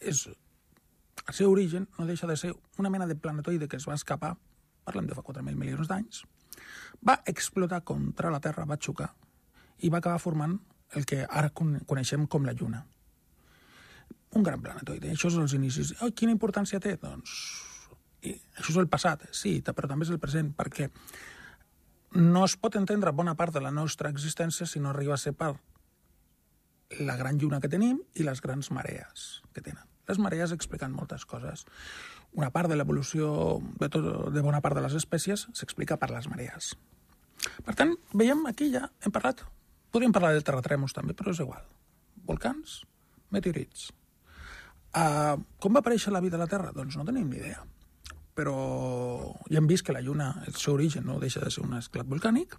és 0.00 0.24
el 0.28 1.34
seu 1.36 1.50
origen 1.52 1.88
no 1.98 2.06
deixa 2.08 2.26
de 2.30 2.36
ser 2.40 2.54
una 2.78 2.90
mena 2.90 3.06
de 3.06 3.16
planetoide 3.16 3.68
que 3.68 3.76
es 3.76 3.86
va 3.88 3.98
escapar, 3.98 4.34
parlem 4.88 5.08
de 5.08 5.16
fa 5.16 5.24
4.000 5.26 5.58
milions 5.60 5.90
d'anys, 5.90 6.22
va 7.04 7.18
explotar 7.26 7.82
contra 7.84 8.32
la 8.32 8.40
Terra, 8.40 8.64
va 8.64 8.80
xocar, 8.80 9.10
i 9.84 9.90
va 9.92 10.00
acabar 10.00 10.22
formant 10.22 10.56
el 10.96 11.04
que 11.04 11.24
ara 11.28 11.52
coneixem 11.52 12.26
com 12.26 12.46
la 12.48 12.56
Lluna. 12.56 12.80
Un 14.38 14.44
gran 14.44 14.60
planetoide. 14.64 15.12
Això 15.12 15.28
és 15.28 15.36
els 15.40 15.54
inicis. 15.56 15.92
Oh, 16.04 16.10
quina 16.16 16.32
importància 16.32 16.80
té? 16.80 16.96
Doncs 17.00 17.34
i 18.26 18.32
això 18.58 18.72
és 18.72 18.78
el 18.80 18.88
passat, 18.90 19.28
sí, 19.34 19.58
però 19.62 19.90
també 19.90 20.06
és 20.06 20.12
el 20.14 20.18
present, 20.22 20.50
perquè 20.56 20.88
no 22.18 22.44
es 22.44 22.56
pot 22.58 22.74
entendre 22.74 23.14
bona 23.14 23.36
part 23.38 23.54
de 23.54 23.60
la 23.62 23.70
nostra 23.70 24.10
existència 24.10 24.66
si 24.66 24.80
no 24.82 24.90
arriba 24.90 25.14
a 25.14 25.22
ser 25.22 25.32
per 25.38 25.52
la 26.98 27.14
gran 27.16 27.38
lluna 27.38 27.60
que 27.62 27.70
tenim 27.70 28.00
i 28.18 28.26
les 28.26 28.42
grans 28.42 28.72
marees 28.74 29.28
que 29.54 29.62
tenen. 29.62 29.84
Les 30.08 30.18
marees 30.18 30.54
expliquen 30.56 30.96
moltes 30.96 31.26
coses. 31.28 31.62
Una 32.34 32.50
part 32.50 32.70
de 32.72 32.78
l'evolució 32.80 33.60
de, 33.78 33.90
tot, 33.92 34.08
de 34.34 34.42
bona 34.42 34.62
part 34.64 34.74
de 34.74 34.82
les 34.82 34.96
espècies 34.98 35.46
s'explica 35.54 35.98
per 36.00 36.10
les 36.10 36.26
marees. 36.32 36.72
Per 37.62 37.76
tant, 37.78 37.94
veiem 38.18 38.42
aquí 38.50 38.72
ja, 38.74 38.88
hem 39.04 39.14
parlat, 39.14 39.44
podríem 39.94 40.16
parlar 40.16 40.34
de 40.34 40.42
terratrèmols 40.42 40.96
també, 40.96 41.14
però 41.14 41.36
és 41.36 41.44
igual. 41.44 41.62
Volcans, 42.26 42.80
meteorits. 43.30 43.92
Uh, 44.88 45.36
com 45.62 45.76
va 45.76 45.84
aparèixer 45.84 46.10
la 46.10 46.24
vida 46.24 46.40
a 46.40 46.42
la 46.42 46.50
Terra? 46.50 46.72
Doncs 46.74 46.96
no 46.98 47.06
tenim 47.06 47.28
ni 47.30 47.38
idea 47.44 47.62
però 48.38 49.34
ja 49.50 49.58
hem 49.58 49.66
vist 49.66 49.82
que 49.82 49.94
la 49.96 50.02
Lluna, 50.04 50.30
el 50.46 50.54
seu 50.54 50.76
origen, 50.76 51.08
no 51.08 51.18
deixa 51.18 51.42
de 51.42 51.50
ser 51.50 51.64
un 51.64 51.74
esclat 51.74 52.06
volcànic, 52.06 52.54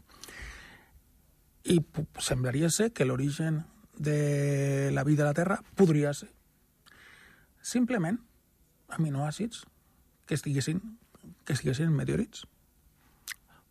i 1.72 1.80
semblaria 2.20 2.68
ser 2.74 2.90
que 2.92 3.08
l'origen 3.08 3.62
de 3.96 4.90
la 4.92 5.06
vida 5.08 5.24
a 5.24 5.30
la 5.30 5.38
Terra 5.38 5.60
podria 5.80 6.12
ser 6.16 6.28
simplement 7.64 8.18
aminoàcids 8.96 9.64
que 10.28 10.36
estiguessin, 10.36 10.82
que 11.46 11.56
estiguessin 11.56 11.94
meteorits. 11.96 12.44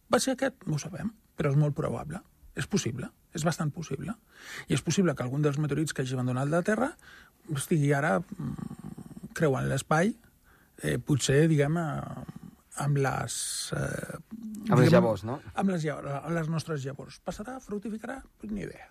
Va 0.09 0.21
ser 0.23 0.37
aquest? 0.37 0.65
No 0.65 0.79
ho 0.79 0.81
sabem, 0.81 1.11
però 1.37 1.53
és 1.53 1.59
molt 1.61 1.77
probable. 1.77 2.23
És 2.59 2.67
possible, 2.67 3.11
és 3.37 3.45
bastant 3.45 3.71
possible. 3.75 4.15
I 4.69 4.79
és 4.79 4.85
possible 4.85 5.15
que 5.15 5.25
algun 5.27 5.45
dels 5.45 5.61
meteorits 5.61 5.93
que 5.93 6.03
hagi 6.07 6.17
abandonat 6.17 6.49
la 6.49 6.63
Terra 6.65 6.89
estigui 7.55 7.93
ara 7.97 8.17
mm, 8.21 9.35
creuant 9.39 9.69
l'espai, 9.69 10.15
eh, 10.83 10.99
potser, 10.99 11.47
diguem, 11.51 11.77
eh, 11.77 12.39
amb 12.85 13.01
les... 13.03 13.39
Eh, 13.77 14.19
amb 14.69 14.81
les 14.81 14.93
llavors, 14.93 15.25
no? 15.27 15.39
Amb 15.55 15.75
les, 15.75 15.85
llavors, 15.85 16.21
amb 16.23 16.35
les 16.37 16.49
nostres 16.53 16.85
llavors. 16.85 17.19
Passarà, 17.25 17.59
fructificarà? 17.65 18.21
Ni 18.49 18.65
idea. 18.67 18.89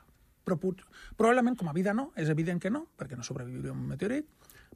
Però 0.47 0.55
pot, 0.59 0.83
probablement 1.19 1.57
com 1.59 1.67
a 1.67 1.75
vida 1.75 1.93
no, 1.95 2.11
és 2.19 2.29
evident 2.31 2.61
que 2.63 2.71
no, 2.71 2.85
perquè 2.99 3.17
no 3.19 3.25
sobreviurà 3.27 3.73
un 3.73 3.83
meteorit, 3.89 4.27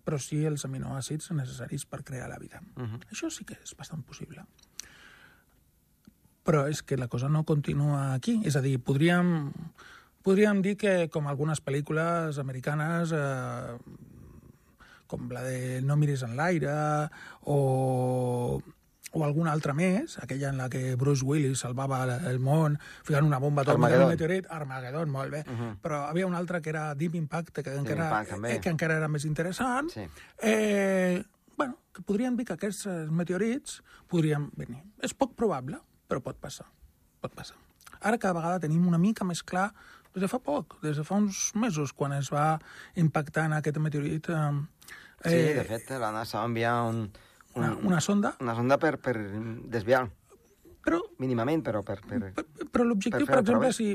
però 0.04 0.18
sí 0.20 0.42
els 0.48 0.66
aminoàcids 0.68 1.32
necessaris 1.38 1.86
per 1.88 2.02
crear 2.04 2.28
la 2.30 2.40
vida. 2.40 2.62
Uh 2.76 2.84
-huh. 2.84 3.00
Això 3.12 3.30
sí 3.30 3.46
que 3.46 3.58
és 3.64 3.76
bastant 3.78 4.04
possible. 4.04 4.46
Però 6.44 6.68
és 6.68 6.82
que 6.82 6.98
la 6.98 7.08
cosa 7.08 7.30
no 7.30 7.44
continua 7.44 8.14
aquí. 8.14 8.42
És 8.44 8.56
a 8.56 8.62
dir, 8.62 8.80
podríem, 8.80 9.54
podríem 10.24 10.62
dir 10.62 10.76
que, 10.76 11.10
com 11.10 11.28
algunes 11.28 11.64
pel·lícules 11.64 12.40
americanes, 12.40 13.12
eh, 13.12 13.78
com 15.12 15.28
la 15.36 15.44
de 15.44 15.82
No 15.84 16.00
miris 16.00 16.24
en 16.24 16.38
l'aire, 16.40 16.78
o 17.44 18.62
o 19.12 19.26
alguna 19.26 19.52
altra 19.52 19.74
més, 19.76 20.16
aquella 20.24 20.50
en 20.50 20.60
la 20.62 20.70
que 20.72 20.96
Bruce 20.96 21.26
Willis 21.28 21.60
salvava 21.66 22.00
el 22.30 22.40
món 22.40 22.78
ficant 23.04 23.28
una 23.28 23.42
bomba 23.44 23.66
tot 23.68 23.76
el 23.76 24.06
meteorit, 24.08 24.48
Armageddon, 24.50 25.12
molt 25.12 25.32
bé, 25.32 25.44
uh 25.44 25.52
-huh. 25.52 25.72
però 25.84 26.06
havia 26.08 26.28
una 26.28 26.38
altra 26.38 26.62
que 26.62 26.70
era 26.70 26.96
Deep 26.96 27.16
Impact, 27.16 27.52
que, 27.52 27.62
Deep 27.62 27.80
encara, 27.80 28.06
Impact, 28.06 28.46
eh, 28.46 28.60
que 28.62 28.70
encara 28.70 28.96
era 28.96 29.08
més 29.08 29.26
interessant. 29.26 29.90
Sí. 29.92 30.08
Eh, 30.42 31.24
bueno, 31.58 31.78
que 31.94 32.02
podríem 32.02 32.38
dir 32.38 32.46
que 32.46 32.54
aquests 32.54 32.88
meteorits 33.10 33.84
podrien 34.08 34.50
venir. 34.56 34.82
És 35.02 35.14
poc 35.14 35.36
probable, 35.36 35.82
però 36.08 36.22
pot 36.22 36.38
passar. 36.38 36.68
Pot 37.20 37.34
passar. 37.34 37.58
Ara 38.00 38.18
cada 38.18 38.34
vegada 38.34 38.60
tenim 38.60 38.88
una 38.88 38.98
mica 38.98 39.26
més 39.26 39.44
clar, 39.44 39.74
des 40.14 40.22
de 40.22 40.28
fa 40.28 40.40
poc, 40.40 40.82
des 40.82 40.98
de 40.98 41.04
fa 41.04 41.16
uns 41.16 41.52
mesos, 41.56 41.94
quan 41.94 42.14
es 42.14 42.32
va 42.32 42.60
impactar 42.96 43.46
en 43.46 43.54
aquest 43.54 43.78
meteorit... 43.78 44.30
Eh, 44.30 44.66
sí, 45.24 45.54
de 45.58 45.66
fet, 45.68 45.92
la 46.02 46.12
NASA 46.16 46.40
va 46.40 46.50
enviar 46.50 46.74
un, 46.90 47.06
una, 47.56 47.76
una 47.84 48.02
sonda. 48.02 48.36
Una 48.42 48.56
sonda 48.56 48.78
per, 48.82 48.98
per 49.04 49.16
desviar. 49.72 50.08
Però, 50.82 50.98
Mínimament, 51.22 51.62
però 51.62 51.84
per... 51.86 52.00
per 52.02 52.20
però, 52.34 52.46
però 52.72 52.86
l'objectiu, 52.88 53.26
per, 53.26 53.36
per 53.36 53.42
exemple, 53.44 53.72
si, 53.74 53.92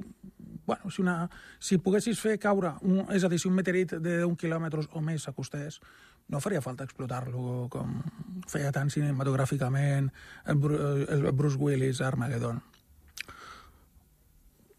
bueno, 0.67 0.91
si, 0.91 1.01
una, 1.03 1.17
si 1.59 1.79
poguessis 1.83 2.21
fer 2.23 2.37
caure, 2.39 2.77
un, 2.87 3.01
és 3.15 3.25
a 3.27 3.31
dir, 3.33 3.41
si 3.43 3.49
un 3.51 3.57
meteorit 3.59 3.97
de 3.97 4.21
10 4.21 4.37
quilòmetres 4.39 4.87
o 4.95 5.03
més 5.03 5.27
s'acostés, 5.27 5.81
no 6.29 6.43
faria 6.43 6.63
falta 6.63 6.87
explotar-lo 6.87 7.67
com 7.71 8.01
feia 8.51 8.73
tan 8.75 8.91
cinematogràficament 8.91 10.11
el, 10.51 10.65
el 11.07 11.29
Bruce 11.33 11.59
Willis 11.59 12.03
a 12.03 12.11
Armageddon. 12.11 12.63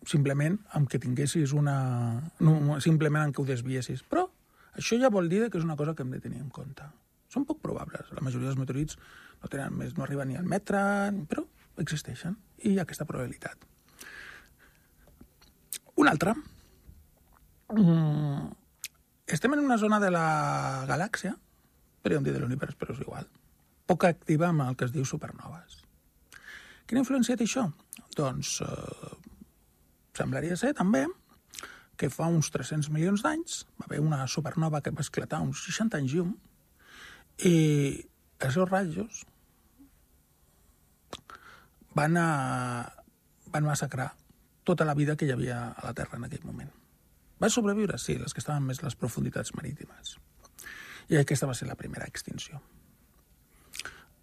Simplement 0.07 0.57
amb 0.75 0.87
que 0.91 0.99
tinguessis 1.03 1.51
una... 1.55 1.77
No, 2.39 2.79
simplement 2.83 3.27
amb 3.27 3.35
que 3.35 3.43
ho 3.43 3.47
desviessis. 3.47 4.03
Però 4.07 4.26
això 4.77 4.97
ja 5.01 5.11
vol 5.13 5.29
dir 5.29 5.47
que 5.49 5.59
és 5.59 5.65
una 5.65 5.77
cosa 5.79 5.95
que 5.95 6.05
hem 6.05 6.13
de 6.13 6.21
tenir 6.23 6.41
en 6.41 6.49
compte. 6.53 6.85
Són 7.33 7.45
poc 7.47 7.59
probables. 7.63 8.11
La 8.15 8.23
majoria 8.23 8.51
dels 8.51 8.59
meteorits 8.59 8.99
no, 9.41 9.49
tenen 9.49 9.73
més, 9.75 9.95
no 9.97 10.05
arriben 10.05 10.29
ni 10.31 10.37
al 10.39 10.47
metre, 10.47 10.79
però 11.29 11.43
existeixen 11.81 12.37
i 12.63 12.71
hi 12.71 12.77
ha 12.79 12.85
aquesta 12.85 13.05
probabilitat. 13.09 13.65
Una 15.97 16.13
altra. 16.13 16.35
Mm, 17.73 18.47
estem 19.27 19.57
en 19.57 19.65
una 19.65 19.77
zona 19.81 19.99
de 19.99 20.11
la 20.13 20.85
galàxia, 20.89 21.33
podríem 22.01 22.23
dir 22.23 22.37
de 22.37 22.41
l'univers, 22.43 22.77
però 22.79 22.93
és 22.95 23.01
igual, 23.03 23.27
poc 23.89 24.05
activa 24.07 24.51
amb 24.51 24.63
el 24.69 24.77
que 24.77 24.87
es 24.87 24.93
diu 24.93 25.05
supernoves. 25.05 25.81
Quina 26.87 27.03
influència 27.03 27.35
té 27.35 27.43
això? 27.43 27.65
Doncs 28.15 28.61
eh, 28.63 29.15
semblaria 30.15 30.55
ser 30.55 30.71
també 30.77 31.03
que 31.97 32.09
fa 32.13 32.27
uns 32.29 32.51
300 32.53 32.91
milions 32.93 33.23
d'anys 33.25 33.63
va 33.79 33.87
haver 33.89 34.01
una 34.03 34.25
supernova 34.29 34.83
que 34.85 34.93
va 34.93 35.03
esclatar 35.05 35.41
uns 35.41 35.63
60 35.65 35.97
anys 35.97 36.13
llum 36.13 36.35
i 37.45 37.55
esos 38.39 38.69
rajos 38.69 39.25
van, 41.97 42.17
a, 42.17 42.29
van 43.53 43.65
massacrar 43.65 44.11
tota 44.63 44.85
la 44.85 44.93
vida 44.93 45.15
que 45.15 45.25
hi 45.25 45.33
havia 45.33 45.59
a 45.71 45.85
la 45.85 45.93
Terra 45.97 46.19
en 46.19 46.27
aquell 46.27 46.45
moment. 46.45 46.69
Va 47.41 47.49
sobreviure, 47.53 47.97
sí, 48.01 48.17
les 48.19 48.33
que 48.33 48.41
estaven 48.43 48.65
més 48.67 48.81
les 48.83 48.97
profunditats 48.99 49.53
marítimes. 49.55 50.17
I 51.07 51.21
aquesta 51.21 51.47
va 51.47 51.55
ser 51.57 51.69
la 51.69 51.77
primera 51.79 52.05
extinció. 52.09 52.59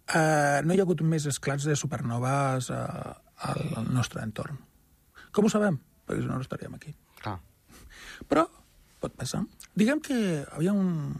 Uh, 0.05 0.61
no 0.63 0.75
hi 0.75 0.79
ha 0.79 0.85
hagut 0.85 1.01
més 1.01 1.25
esclats 1.25 1.65
de 1.65 1.75
supernoves 1.79 2.69
uh, 2.69 3.15
al 3.49 3.89
nostre 3.89 4.21
entorn. 4.21 4.59
Com 5.33 5.47
ho 5.47 5.51
sabem? 5.51 5.79
Perquè 6.05 6.21
si 6.21 6.29
no, 6.29 6.37
no 6.37 6.45
estaríem 6.45 6.77
aquí. 6.77 6.93
Ah. 7.25 7.39
Però 8.29 8.47
pot 9.03 9.15
passar. 9.17 9.43
Diguem 9.75 10.01
que 10.01 10.17
havia 10.55 10.73
un, 10.73 11.13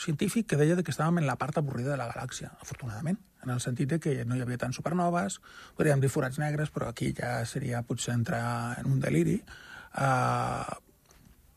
científic 0.00 0.46
que 0.50 0.58
deia 0.58 0.78
que 0.82 0.92
estàvem 0.92 1.20
en 1.22 1.26
la 1.26 1.36
part 1.40 1.58
avorrida 1.58 1.92
de 1.92 1.98
la 2.00 2.08
galàxia, 2.10 2.52
afortunadament, 2.62 3.18
en 3.44 3.52
el 3.54 3.60
sentit 3.62 3.90
de 3.90 3.98
que 4.02 4.24
no 4.26 4.36
hi 4.36 4.42
havia 4.42 4.58
tant 4.60 4.74
supernoves, 4.74 5.38
podríem 5.76 6.02
dir 6.02 6.10
forats 6.12 6.38
negres, 6.42 6.72
però 6.74 6.90
aquí 6.90 7.12
ja 7.16 7.38
seria 7.46 7.82
potser 7.86 8.14
entrar 8.14 8.78
en 8.80 8.90
un 8.92 9.00
deliri, 9.02 9.38
uh, 9.38 10.78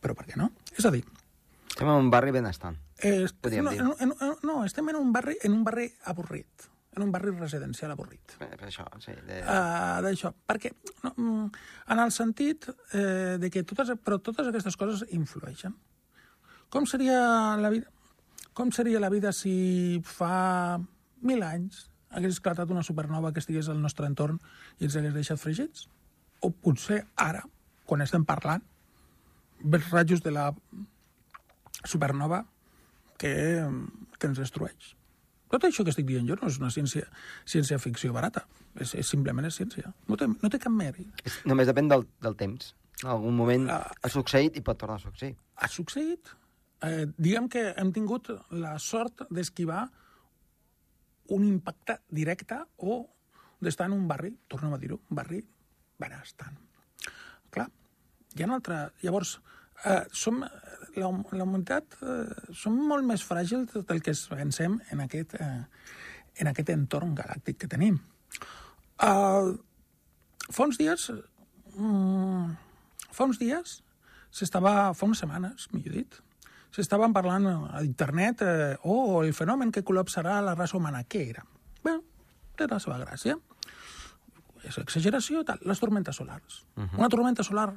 però 0.02 0.18
per 0.18 0.28
què 0.30 0.38
no? 0.40 0.52
És 0.76 0.86
a 0.86 0.94
dir... 0.94 1.04
Estem 1.72 1.88
en 1.88 2.04
un 2.04 2.12
barri 2.14 2.34
benestant, 2.36 2.78
eh, 3.02 3.26
no, 3.64 3.72
en, 3.72 3.94
en, 4.04 4.12
en, 4.12 4.36
no, 4.44 4.62
estem 4.66 4.90
en 4.92 5.00
un 5.00 5.14
barri, 5.16 5.38
en 5.42 5.56
un 5.56 5.64
barri 5.66 5.88
avorrit, 6.12 6.68
en 6.96 7.04
un 7.06 7.12
barri 7.12 7.32
residencial 7.32 7.94
avorrit. 7.94 8.36
Per, 8.40 8.50
per 8.60 8.68
això, 8.68 8.86
sí. 9.04 9.14
De... 9.28 9.40
Uh, 9.46 10.02
D'això, 10.04 10.34
perquè 10.48 10.74
no, 11.06 11.14
mm, 11.14 11.46
en 11.96 12.02
el 12.04 12.12
sentit 12.12 12.68
eh, 12.92 13.38
de 13.40 13.52
que 13.54 13.64
totes, 13.68 13.94
però 14.04 14.20
totes 14.20 14.50
aquestes 14.50 14.76
coses 14.80 15.06
influeixen. 15.16 15.78
Com 16.72 16.88
seria 16.88 17.22
la 17.60 17.72
vida? 17.72 17.88
Com 18.56 18.74
seria 18.76 19.00
la 19.00 19.12
vida 19.12 19.32
si 19.36 20.02
fa 20.04 20.80
mil 21.24 21.44
anys 21.48 21.88
hagués 22.12 22.36
esclatat 22.36 22.72
una 22.72 22.84
supernova 22.84 23.32
que 23.32 23.40
estigués 23.40 23.70
al 23.72 23.80
nostre 23.80 24.08
entorn 24.10 24.42
i 24.80 24.88
ens 24.88 24.98
hagués 25.00 25.16
deixat 25.16 25.40
fregits? 25.40 25.88
O 26.44 26.52
potser 26.52 27.06
ara, 27.16 27.46
quan 27.88 28.04
estem 28.04 28.26
parlant, 28.28 28.64
veus 29.64 29.92
rajos 29.94 30.24
de 30.26 30.34
la 30.36 30.50
supernova 31.86 32.44
que, 33.22 33.32
que 34.18 34.28
ens 34.28 34.42
destrueix. 34.42 34.96
Tot 35.51 35.67
això 35.67 35.84
que 35.84 35.91
estic 35.91 36.08
dient 36.08 36.27
jo 36.29 36.38
no 36.39 36.48
és 36.48 36.60
una 36.62 36.72
ciència, 36.72 37.08
ciència 37.50 37.79
ficció 37.84 38.13
barata, 38.15 38.46
és, 38.79 38.93
és 38.96 39.08
simplement 39.08 39.48
és 39.48 39.58
ciència. 39.60 39.91
No 40.08 40.17
té, 40.20 40.29
no 40.31 40.51
té 40.51 40.60
cap 40.63 40.74
mèrit. 40.74 41.25
Només 41.50 41.67
depèn 41.67 41.91
del, 41.91 42.05
del 42.24 42.38
temps. 42.39 42.74
En 43.01 43.10
algun 43.15 43.36
moment 43.36 43.65
uh, 43.67 43.81
ha 43.91 44.12
succeït 44.13 44.60
i 44.60 44.63
pot 44.65 44.79
tornar 44.79 45.00
a 45.00 45.03
succeir. 45.03 45.34
Ha 45.62 45.67
succeït, 45.72 46.31
eh, 46.88 47.05
diguem 47.17 47.50
que 47.51 47.65
hem 47.75 47.91
tingut 47.96 48.29
la 48.63 48.77
sort 48.79 49.25
d'esquivar 49.34 49.88
un 51.36 51.48
impacte 51.48 52.00
directe 52.10 52.60
o 52.77 53.01
d'estar 53.62 53.88
en 53.89 53.96
un 53.98 54.08
barri, 54.10 54.34
tornem 54.50 54.74
a 54.75 54.79
dir-ho, 54.81 55.00
un 55.10 55.20
barri 55.20 55.41
benestant. 56.01 56.58
Clar, 57.53 57.67
hi 58.36 58.43
ha 58.43 58.48
un 58.50 58.55
altre... 58.58 58.79
Llavors, 59.03 59.36
eh, 59.86 60.01
som, 60.12 60.41
la, 60.98 61.12
la 61.12 61.46
humanitat 61.46 61.98
eh, 62.02 62.54
som 62.58 62.76
molt 62.90 63.06
més 63.08 63.24
fràgils 63.26 63.76
del 63.76 64.02
que 64.04 64.16
pensem 64.32 64.80
en 64.92 65.04
aquest, 65.06 65.36
eh, 65.40 65.62
en 66.42 66.52
aquest 66.52 66.74
entorn 66.74 67.14
galàctic 67.16 67.62
que 67.62 67.72
tenim. 67.72 68.00
Eh, 69.02 69.54
fa 70.52 70.68
uns 70.68 70.82
dies... 70.82 71.12
Mm, 71.78 72.52
fa 73.12 73.30
uns 73.30 73.40
dies 73.40 73.80
s'estava... 74.32 74.92
Fa 74.98 75.08
unes 75.08 75.22
setmanes, 75.24 75.68
millor 75.76 75.98
dit, 76.00 76.20
s'estaven 76.72 77.14
parlant 77.16 77.48
a 77.52 77.84
internet 77.86 78.44
eh, 78.48 78.76
oh, 78.84 79.22
el 79.26 79.34
fenomen 79.36 79.72
que 79.76 79.84
col·lapsarà 79.88 80.40
la 80.44 80.56
raça 80.56 80.78
humana. 80.80 81.04
Què 81.04 81.26
era? 81.34 81.46
Bé, 81.84 81.98
té 82.58 82.68
la 82.72 82.80
seva 82.84 83.00
gràcia. 83.02 83.38
És 84.68 84.78
exageració, 84.78 85.42
tal. 85.44 85.62
Les 85.68 85.80
tormentes 85.82 86.16
solars. 86.16 86.62
Uh 86.76 86.84
-huh. 86.84 87.00
Una 87.00 87.10
tormenta 87.10 87.44
solar 87.44 87.74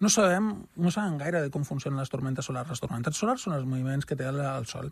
no 0.00 0.10
sabem, 0.10 0.66
no 0.76 0.90
sabem 0.90 1.18
gaire 1.18 1.40
de 1.42 1.50
com 1.54 1.64
funcionen 1.64 2.00
les 2.00 2.10
tormentes 2.10 2.44
solars. 2.44 2.70
Les 2.70 2.82
tormentes 2.82 3.16
solars 3.16 3.46
són 3.46 3.54
els 3.56 3.66
moviments 3.68 4.06
que 4.06 4.16
té 4.18 4.26
el, 4.28 4.40
el 4.40 4.66
Sol. 4.66 4.90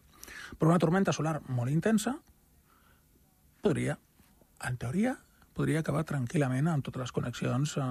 Però 0.59 0.71
una 0.71 0.80
tormenta 0.82 1.12
solar 1.12 1.40
molt 1.49 1.73
intensa 1.73 2.14
podria, 3.62 3.99
en 4.66 4.76
teoria, 4.78 5.16
podria 5.54 5.82
acabar 5.82 6.04
tranquil·lament 6.09 6.71
amb 6.71 6.87
totes 6.87 7.04
les 7.04 7.14
connexions 7.14 7.76
eh, 7.78 7.87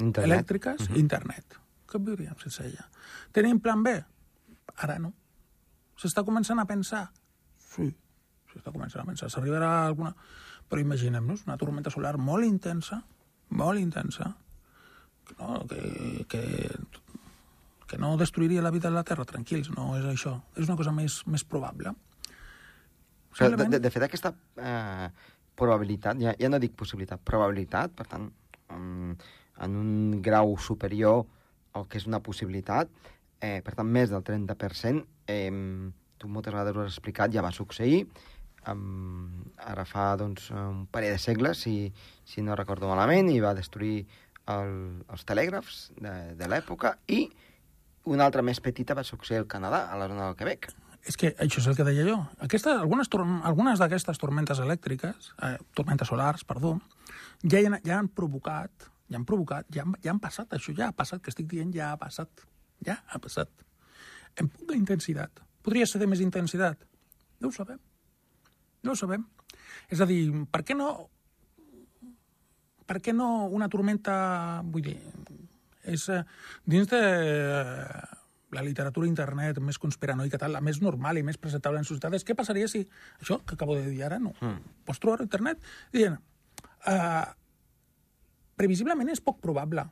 internet. 0.00 0.24
elèctriques, 0.30 0.80
uh 0.80 0.92
-huh. 0.92 0.98
internet. 0.98 1.58
Què 1.88 2.04
viuríem 2.04 2.38
sense 2.38 2.64
ella? 2.64 2.88
Tenim 3.32 3.60
plan 3.60 3.82
B? 3.82 4.04
Ara 4.76 4.98
no. 4.98 5.12
S'està 5.96 6.24
començant 6.24 6.60
a 6.60 6.64
pensar? 6.64 7.10
Sí, 7.58 7.94
s'està 8.52 8.72
començant 8.72 9.02
a 9.02 9.06
pensar. 9.06 9.30
S'arribarà 9.30 9.86
alguna... 9.86 10.14
Però 10.68 10.80
imaginem-nos 10.80 11.46
una 11.46 11.56
tormenta 11.56 11.90
solar 11.90 12.18
molt 12.18 12.44
intensa, 12.44 13.02
molt 13.48 13.80
intensa, 13.80 14.36
que 14.36 14.47
no, 15.38 15.64
que, 15.68 16.26
que, 16.28 16.42
que 17.88 17.98
no 17.98 18.16
destruiria 18.16 18.62
la 18.62 18.70
vida 18.70 18.88
de 18.88 18.94
la 18.94 19.04
Terra, 19.04 19.26
tranquils, 19.28 19.70
no 19.74 19.94
és 19.98 20.06
això. 20.08 20.38
És 20.56 20.68
una 20.68 20.76
cosa 20.80 20.92
més, 20.94 21.22
més 21.26 21.44
probable. 21.44 21.94
Simplement... 23.34 23.68
De, 23.70 23.78
de, 23.78 23.82
de 23.84 23.92
fet, 23.94 24.04
aquesta 24.06 24.32
eh, 24.56 25.08
probabilitat, 25.58 26.18
ja, 26.22 26.34
ja 26.38 26.50
no 26.50 26.60
dic 26.62 26.76
possibilitat, 26.78 27.22
probabilitat, 27.26 27.94
per 27.98 28.06
tant, 28.10 28.28
um, 28.74 29.14
en 29.58 29.76
un 29.78 30.22
grau 30.22 30.56
superior 30.62 31.24
al 31.76 31.86
que 31.90 32.00
és 32.00 32.08
una 32.08 32.22
possibilitat, 32.24 32.90
eh, 33.40 33.60
per 33.64 33.74
tant, 33.78 33.88
més 33.88 34.10
del 34.10 34.24
30%, 34.26 35.04
eh, 35.30 35.52
tu 36.18 36.30
moltes 36.30 36.54
vegades 36.54 36.76
ho 36.76 36.82
has 36.82 36.96
explicat, 36.96 37.32
ja 37.34 37.44
va 37.44 37.54
succeir, 37.54 38.04
um, 38.70 39.44
ara 39.62 39.84
fa 39.88 40.10
doncs, 40.18 40.50
un 40.50 40.86
parell 40.90 41.14
de 41.16 41.22
segles, 41.22 41.62
si, 41.64 41.92
si 42.26 42.42
no 42.42 42.58
recordo 42.58 42.90
malament, 42.90 43.30
i 43.30 43.40
va 43.44 43.54
destruir 43.54 44.02
el, 44.54 44.74
els 45.12 45.24
telègrafs 45.28 45.78
de, 45.98 46.14
de 46.38 46.50
l'època, 46.50 46.96
i 47.06 47.26
una 48.08 48.26
altra 48.28 48.44
més 48.44 48.60
petita 48.64 48.96
va 48.96 49.04
succeir 49.04 49.42
al 49.42 49.48
Canadà, 49.50 49.86
a 49.92 49.98
la 50.00 50.08
zona 50.10 50.28
del 50.28 50.38
Quebec. 50.38 50.70
És 51.08 51.16
que 51.16 51.32
això 51.40 51.60
és 51.62 51.68
el 51.70 51.76
que 51.78 51.86
deia 51.86 52.04
jo. 52.04 52.18
Aquesta, 52.44 52.74
algunes, 52.80 53.10
algunes 53.48 53.80
d'aquestes 53.80 54.20
tormentes 54.20 54.60
elèctriques, 54.60 55.32
eh, 55.46 55.56
tormentes 55.76 56.10
solars, 56.10 56.44
perdó, 56.48 56.74
ja, 57.44 57.60
han, 57.60 57.78
ja 57.84 57.98
han 58.00 58.10
provocat, 58.12 58.88
ja 59.08 59.20
han 59.20 59.26
provocat, 59.28 59.68
ja 59.74 59.84
han, 59.86 59.96
ja 60.04 60.12
han 60.12 60.20
passat, 60.22 60.52
això 60.56 60.74
ja 60.76 60.90
ha 60.90 60.96
passat, 60.96 61.22
que 61.22 61.32
estic 61.32 61.48
dient 61.50 61.72
ja 61.74 61.92
ha 61.92 62.00
passat, 62.00 62.44
ja 62.84 62.98
ha 63.06 63.20
passat. 63.22 63.52
En 64.38 64.50
poca 64.52 64.76
intensitat. 64.76 65.44
Podria 65.64 65.86
ser 65.88 66.00
de 66.02 66.08
més 66.10 66.20
intensitat? 66.24 66.84
No 67.40 67.50
ho 67.50 67.54
sabem. 67.54 67.78
No 68.84 68.92
ho 68.94 68.98
sabem. 68.98 69.24
És 69.88 70.00
a 70.00 70.08
dir, 70.08 70.22
per 70.52 70.64
què 70.66 70.76
no... 70.76 71.08
Per 72.88 73.00
què 73.04 73.14
no 73.16 73.48
una 73.52 73.68
tormenta... 73.72 74.14
Vull 74.64 74.86
dir, 74.88 74.96
és 75.88 76.08
eh, 76.12 76.22
dins 76.68 76.88
de 76.90 77.00
eh, 77.00 78.06
la 78.56 78.64
literatura 78.64 79.08
internet 79.08 79.60
més 79.64 79.78
conspiranoica, 79.80 80.40
tal, 80.40 80.54
la 80.56 80.64
més 80.64 80.80
normal 80.84 81.20
i 81.20 81.24
més 81.26 81.40
presentable 81.40 81.80
en 81.80 81.88
societat, 81.88 82.16
és 82.16 82.24
què 82.24 82.36
passaria 82.38 82.68
si... 82.70 82.84
Això 83.20 83.40
que 83.44 83.58
acabo 83.58 83.76
de 83.76 83.90
dir 83.90 84.04
ara, 84.06 84.20
no. 84.22 84.32
Mm. 84.40 84.80
Pots 84.88 85.02
trobar 85.02 85.20
a 85.20 85.28
internet 85.28 85.60
dient... 85.94 86.16
Uh, 86.88 87.26
previsiblement 88.58 89.10
és 89.12 89.20
poc 89.22 89.38
probable, 89.42 89.84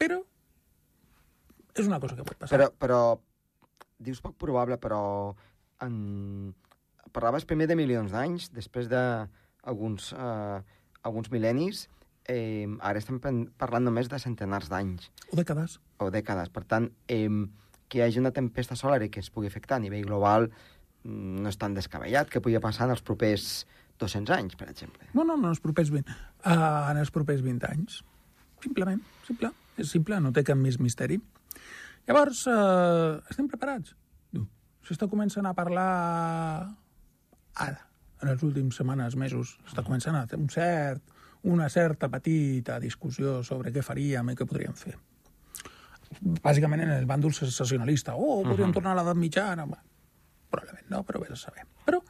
però 0.00 0.18
és 1.78 1.86
una 1.86 2.00
cosa 2.02 2.16
que 2.18 2.26
pot 2.26 2.36
passar. 2.36 2.56
Però, 2.56 2.68
però 2.76 3.00
dius 4.02 4.20
poc 4.24 4.34
probable, 4.40 4.78
però 4.82 5.02
en... 5.84 5.94
parlaves 7.12 7.46
primer 7.48 7.68
de 7.70 7.76
milions 7.78 8.12
d'anys, 8.12 8.50
després 8.52 8.90
d'alguns 8.90 10.10
uh, 10.16 10.58
alguns 11.08 11.30
mil·lennis, 11.32 11.86
eh, 12.28 12.68
ara 12.84 13.00
estem 13.00 13.18
parlant 13.20 13.84
només 13.88 14.10
de 14.12 14.20
centenars 14.22 14.68
d'anys. 14.70 15.08
O 15.32 15.38
dècades. 15.40 15.78
O 15.98 16.10
dècades. 16.14 16.52
Per 16.54 16.64
tant, 16.68 16.90
eh, 17.08 17.28
que 17.88 17.98
hi 17.98 18.04
hagi 18.04 18.20
una 18.20 18.34
tempesta 18.36 18.76
solar 18.76 19.00
i 19.02 19.10
que 19.10 19.20
es 19.24 19.30
pugui 19.32 19.48
afectar 19.48 19.78
a 19.78 19.82
nivell 19.82 20.04
global 20.06 20.50
mm, 20.50 21.40
no 21.42 21.48
és 21.48 21.58
tan 21.58 21.74
descabellat 21.74 22.30
que 22.30 22.42
pugui 22.44 22.60
passar 22.60 22.86
en 22.86 22.94
els 22.94 23.02
propers 23.02 23.66
200 23.98 24.36
anys, 24.36 24.54
per 24.60 24.68
exemple. 24.70 25.08
No, 25.14 25.24
no, 25.24 25.34
no, 25.34 25.48
en 25.48 25.56
els 25.56 25.62
propers 25.64 25.90
20, 25.90 26.12
uh, 26.44 26.90
en 26.92 27.00
els 27.00 27.10
propers 27.10 27.42
20 27.42 27.66
anys. 27.72 28.02
Simplement, 28.62 29.00
simple. 29.26 29.50
És 29.78 29.90
simple, 29.94 30.20
no 30.22 30.30
té 30.34 30.44
cap 30.46 30.58
més 30.58 30.78
misteri. 30.82 31.18
Llavors, 32.06 32.44
uh, 32.50 33.18
estem 33.30 33.48
preparats? 33.50 33.96
S'està 34.88 35.04
començant 35.10 35.44
a 35.44 35.52
parlar 35.52 35.88
ara, 37.60 37.80
en 38.22 38.30
les 38.30 38.42
últimes 38.46 38.78
setmanes, 38.78 39.18
mesos, 39.20 39.58
està 39.66 39.82
començant 39.84 40.16
a 40.16 40.22
fer 40.30 40.38
un 40.40 40.48
cert, 40.52 41.02
una 41.42 41.68
certa 41.68 42.08
petita 42.08 42.78
discussió 42.80 43.42
sobre 43.46 43.72
què 43.72 43.82
faríem 43.82 44.32
i 44.32 44.36
què 44.36 44.46
podríem 44.48 44.74
fer. 44.74 44.96
Bàsicament 46.42 46.82
en 46.82 46.94
el 46.96 47.06
bàndol 47.06 47.34
sensacionalista. 47.36 48.14
Oh, 48.16 48.42
podríem 48.42 48.68
uh 48.68 48.70
-huh. 48.70 48.74
tornar 48.74 48.92
a 48.92 49.00
l'edat 49.00 49.16
mitjana. 49.16 49.66
Bé, 49.66 49.78
probablement 50.50 50.90
no, 50.90 51.04
però 51.04 51.20
bé 51.20 51.32
a 51.32 51.36
saber. 51.36 51.66
Però 51.84 52.00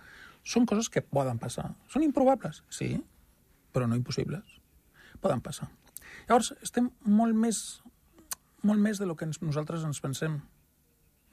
són 0.44 0.66
coses 0.66 0.88
que 0.88 1.02
poden 1.02 1.38
passar. 1.38 1.74
Són 1.88 2.02
improbables, 2.02 2.62
sí, 2.68 3.04
però 3.72 3.86
no 3.86 3.96
impossibles. 3.96 4.60
Poden 5.20 5.40
passar. 5.40 5.68
Llavors, 6.28 6.54
estem 6.62 6.90
molt 7.04 7.34
més, 7.34 7.82
molt 8.62 8.80
més 8.80 8.98
de 8.98 9.06
lo 9.06 9.16
que 9.16 9.24
ens, 9.24 9.40
nosaltres 9.42 9.84
ens 9.84 10.00
pensem. 10.00 10.40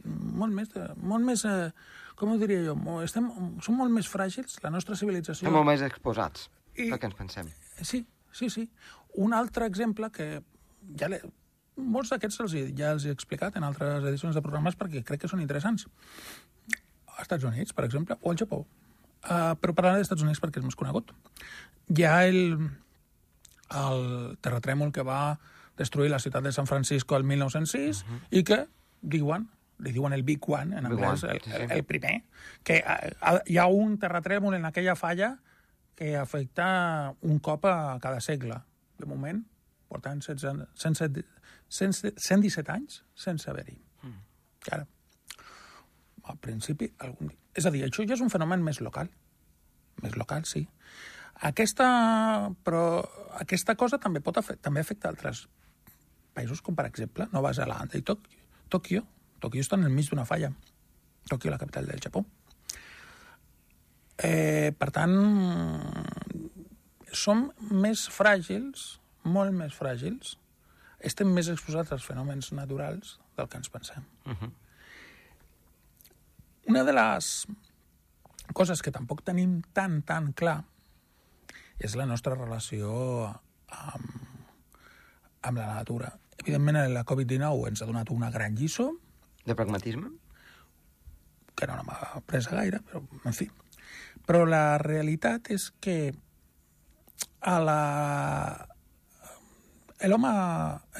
Molt 0.06 0.54
més, 0.54 0.70
de, 0.70 0.90
molt 1.02 1.26
més 1.26 1.46
eh, 1.46 1.72
com 2.16 2.32
ho 2.32 2.38
diria 2.38 2.62
jo, 2.68 2.76
estem, 3.02 3.30
som 3.64 3.78
molt 3.80 3.92
més 3.92 4.08
fràgils, 4.12 4.60
la 4.64 4.70
nostra 4.70 4.96
civilització... 5.00 5.46
Estem 5.48 5.56
molt 5.56 5.68
més 5.68 5.82
exposats, 5.82 6.50
I, 6.78 6.90
el 6.92 7.00
que 7.00 7.10
ens 7.10 7.18
pensem. 7.18 7.50
Sí, 7.82 8.06
sí, 8.32 8.50
sí. 8.50 8.70
Un 9.22 9.34
altre 9.34 9.68
exemple 9.70 10.12
que 10.12 10.30
ja 11.00 11.10
molts 11.76 12.12
d'aquests 12.14 12.42
els, 12.44 12.56
ja 12.78 12.94
els 12.96 13.06
he 13.06 13.14
explicat 13.16 13.56
en 13.60 13.66
altres 13.68 14.04
edicions 14.04 14.36
de 14.36 14.44
programes 14.44 14.78
perquè 14.80 15.04
crec 15.08 15.24
que 15.24 15.32
són 15.32 15.44
interessants. 15.44 15.88
Als 17.16 17.26
Estats 17.28 17.48
Units, 17.48 17.76
per 17.76 17.86
exemple, 17.88 18.18
o 18.22 18.32
al 18.32 18.40
Japó. 18.40 18.64
Uh, 19.26 19.56
però 19.60 19.74
parlant 19.74 19.98
dels 19.98 20.08
Estats 20.08 20.24
Units 20.24 20.42
perquè 20.44 20.62
és 20.62 20.68
més 20.68 20.78
conegut. 20.78 21.12
Hi 21.96 22.06
ha 22.06 22.16
el, 22.28 22.40
el 23.82 24.06
terratrèmol 24.46 24.94
que 24.94 25.06
va 25.06 25.38
destruir 25.80 26.12
la 26.12 26.22
ciutat 26.24 26.46
de 26.46 26.54
San 26.56 26.68
Francisco 26.68 27.18
el 27.18 27.24
1906 27.24 28.04
uh 28.04 28.08
-huh. 28.08 28.20
i 28.32 28.44
que 28.44 28.66
diuen 29.02 29.50
li 29.80 29.92
diuen 29.92 30.14
el 30.14 30.24
Big 30.24 30.40
One, 30.48 30.78
en 30.78 30.86
anglès, 30.86 31.24
el, 31.24 31.42
el, 31.52 31.72
el 31.72 31.84
primer, 31.84 32.24
que 32.64 32.84
uh, 32.86 33.40
hi 33.46 33.58
ha 33.58 33.66
un 33.68 33.98
terratrèmol 34.00 34.56
en 34.56 34.66
aquella 34.66 34.96
falla 34.96 35.40
que 35.96 36.16
afecta 36.20 37.16
un 37.22 37.40
cop 37.40 37.66
a 37.66 37.98
cada 38.04 38.20
segle. 38.22 38.60
De 39.00 39.08
moment, 39.08 39.42
portant 39.92 40.22
100, 40.24 40.68
117 41.70 42.72
anys 42.72 43.02
sense 43.16 43.50
haver-hi. 43.50 43.78
Mm. 44.04 44.22
Ara, 44.76 44.86
al 46.32 46.38
principi, 46.42 46.92
algun 47.00 47.32
dia... 47.32 47.40
És 47.56 47.66
a 47.68 47.72
dir, 47.72 47.86
això 47.88 48.04
ja 48.08 48.16
és 48.18 48.24
un 48.24 48.32
fenomen 48.32 48.64
més 48.64 48.82
local. 48.84 49.10
Més 50.04 50.16
local, 50.20 50.44
sí. 50.48 50.66
Aquesta, 51.50 51.88
però 52.64 52.84
aquesta 53.40 53.76
cosa 53.80 54.00
també 54.00 54.22
pot 54.24 54.38
afectar, 54.40 54.70
també 54.70 54.84
afecta 54.84 55.12
altres 55.12 55.46
països, 56.36 56.62
com 56.64 56.76
per 56.76 56.88
exemple 56.88 57.28
Nova 57.32 57.54
Zelanda 57.56 58.00
i 58.00 58.04
Tòquio. 58.04 58.44
Tòquio, 58.72 59.04
Tòquio 59.44 59.64
està 59.64 59.80
en 59.80 59.88
el 59.88 59.94
mig 59.96 60.10
d'una 60.12 60.26
falla. 60.28 60.52
Tòquio, 61.30 61.52
la 61.52 61.60
capital 61.62 61.88
del 61.92 62.02
Japó. 62.04 62.26
Eh, 64.24 64.72
per 64.80 64.92
tant, 64.96 65.16
som 67.12 67.50
més 67.72 68.06
fràgils, 68.12 69.00
molt 69.24 69.56
més 69.56 69.76
fràgils, 69.76 70.36
estem 71.06 71.32
més 71.34 71.50
exposats 71.52 71.92
als 71.92 72.06
fenòmens 72.08 72.52
naturals 72.56 73.18
del 73.36 73.50
que 73.50 73.58
ens 73.58 73.70
pensem. 73.70 74.04
Uh 74.26 74.34
-huh. 74.34 74.52
Una 76.68 76.84
de 76.84 76.94
les 76.94 77.48
coses 78.54 78.82
que 78.82 78.92
tampoc 78.92 79.24
tenim 79.24 79.62
tan, 79.74 80.02
tan 80.02 80.34
clar 80.34 80.64
és 81.80 81.96
la 81.96 82.06
nostra 82.06 82.36
relació 82.36 83.26
amb, 83.68 84.06
amb 85.42 85.58
la 85.58 85.74
natura. 85.74 86.20
Evidentment, 86.38 86.94
la 86.94 87.06
Covid-19 87.06 87.68
ens 87.68 87.82
ha 87.82 87.86
donat 87.86 88.10
una 88.10 88.32
gran 88.32 88.56
lliçó. 88.56 88.92
De 89.46 89.56
pragmatisme? 89.56 90.10
Que 91.56 91.68
no 91.68 91.84
m'ha 91.84 92.22
pres 92.26 92.48
gaire, 92.52 92.82
però, 92.82 93.04
en 93.24 93.34
fi. 93.34 93.50
Però 94.26 94.46
la 94.50 94.78
realitat 94.82 95.52
és 95.54 95.70
que 95.82 96.14
a 97.46 97.58
la... 97.62 97.82
l'home 100.06 100.32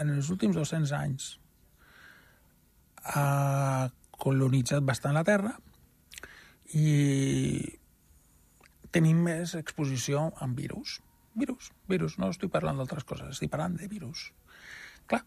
en 0.02 0.14
els 0.16 0.30
últims 0.34 0.58
200 0.58 0.94
anys 0.98 1.32
ha 3.06 3.90
colonitzat 4.18 4.86
bastant 4.86 5.18
la 5.18 5.26
Terra 5.28 5.52
i 6.74 6.86
tenim 8.96 9.20
més 9.28 9.54
exposició 9.60 10.30
amb 10.42 10.58
virus. 10.58 11.00
Virus, 11.36 11.72
virus, 11.92 12.16
no 12.22 12.32
estic 12.32 12.52
parlant 12.54 12.80
d'altres 12.80 13.04
coses, 13.04 13.34
estic 13.36 13.52
parlant 13.52 13.76
de 13.78 13.90
virus. 13.92 14.30
Clar, 15.12 15.22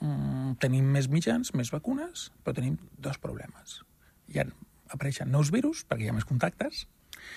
mm, 0.00 0.58
tenim 0.64 0.88
més 0.96 1.08
mitjans, 1.08 1.54
més 1.54 1.70
vacunes, 1.70 2.28
però 2.42 2.56
tenim 2.56 2.76
dos 2.98 3.20
problemes. 3.22 3.78
Hi 4.28 4.42
ha, 4.42 4.48
apareixen 4.90 5.30
nous 5.30 5.52
virus, 5.54 5.84
perquè 5.86 6.08
hi 6.08 6.10
ha 6.10 6.16
més 6.16 6.26
contactes, 6.28 6.86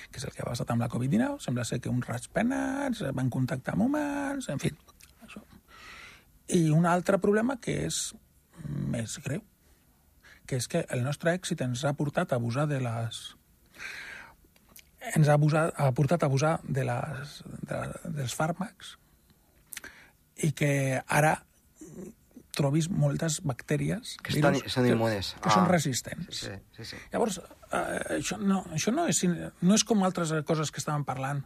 que 0.10 0.21
és 0.21 0.25
el 0.27 0.34
que 0.36 0.43
ha 0.43 0.49
passat 0.49 0.71
amb 0.73 0.84
la 0.84 0.89
Covid-19. 0.91 1.41
Sembla 1.43 1.65
ser 1.67 1.82
que 1.84 1.91
uns 1.91 2.08
ratpenats 2.08 3.04
van 3.17 3.30
contactar 3.34 3.75
amb 3.75 3.88
humans, 3.88 4.49
en 4.54 4.62
fi. 4.62 4.71
Això. 5.25 5.43
I 6.58 6.69
un 6.75 6.88
altre 6.89 7.19
problema 7.23 7.58
que 7.62 7.77
és 7.88 8.01
més 8.67 9.17
greu, 9.25 9.43
que 10.45 10.60
és 10.60 10.67
que 10.67 10.86
el 10.91 11.06
nostre 11.06 11.34
èxit 11.38 11.62
ens 11.65 11.86
ha 11.86 11.93
portat 11.97 12.34
a 12.34 12.41
abusar 12.41 12.67
de 12.69 12.82
les 12.84 13.21
ens 15.15 15.27
ha, 15.27 15.34
abusat, 15.34 15.71
ha 15.77 15.89
portat 15.97 16.23
a 16.23 16.27
abusar 16.30 16.58
de 16.63 16.84
les, 16.86 17.38
de, 17.65 17.80
dels 18.17 18.36
fàrmacs 18.38 18.95
i 20.45 20.51
que 20.58 20.73
ara 21.08 21.39
trobis 22.56 22.89
moltes 22.91 23.39
bactèries 23.47 24.17
que 24.21 24.36
estan, 24.36 24.58
virus, 24.58 24.75
són 24.75 24.88
immunes. 24.89 25.34
Que, 25.34 25.43
que 25.45 25.51
ah. 25.51 25.56
són 25.56 25.67
resistents. 25.71 26.43
Sí, 26.43 26.56
sí, 26.75 26.88
sí. 26.91 26.99
Llavors, 27.13 27.39
eh, 27.71 28.19
això, 28.19 28.38
no, 28.38 28.62
això 28.75 28.93
no, 28.95 29.07
és, 29.12 29.23
no 29.62 29.77
és 29.77 29.88
com 29.88 30.03
altres 30.07 30.34
coses 30.47 30.71
que 30.71 30.81
estàvem 30.84 31.05
parlant, 31.07 31.41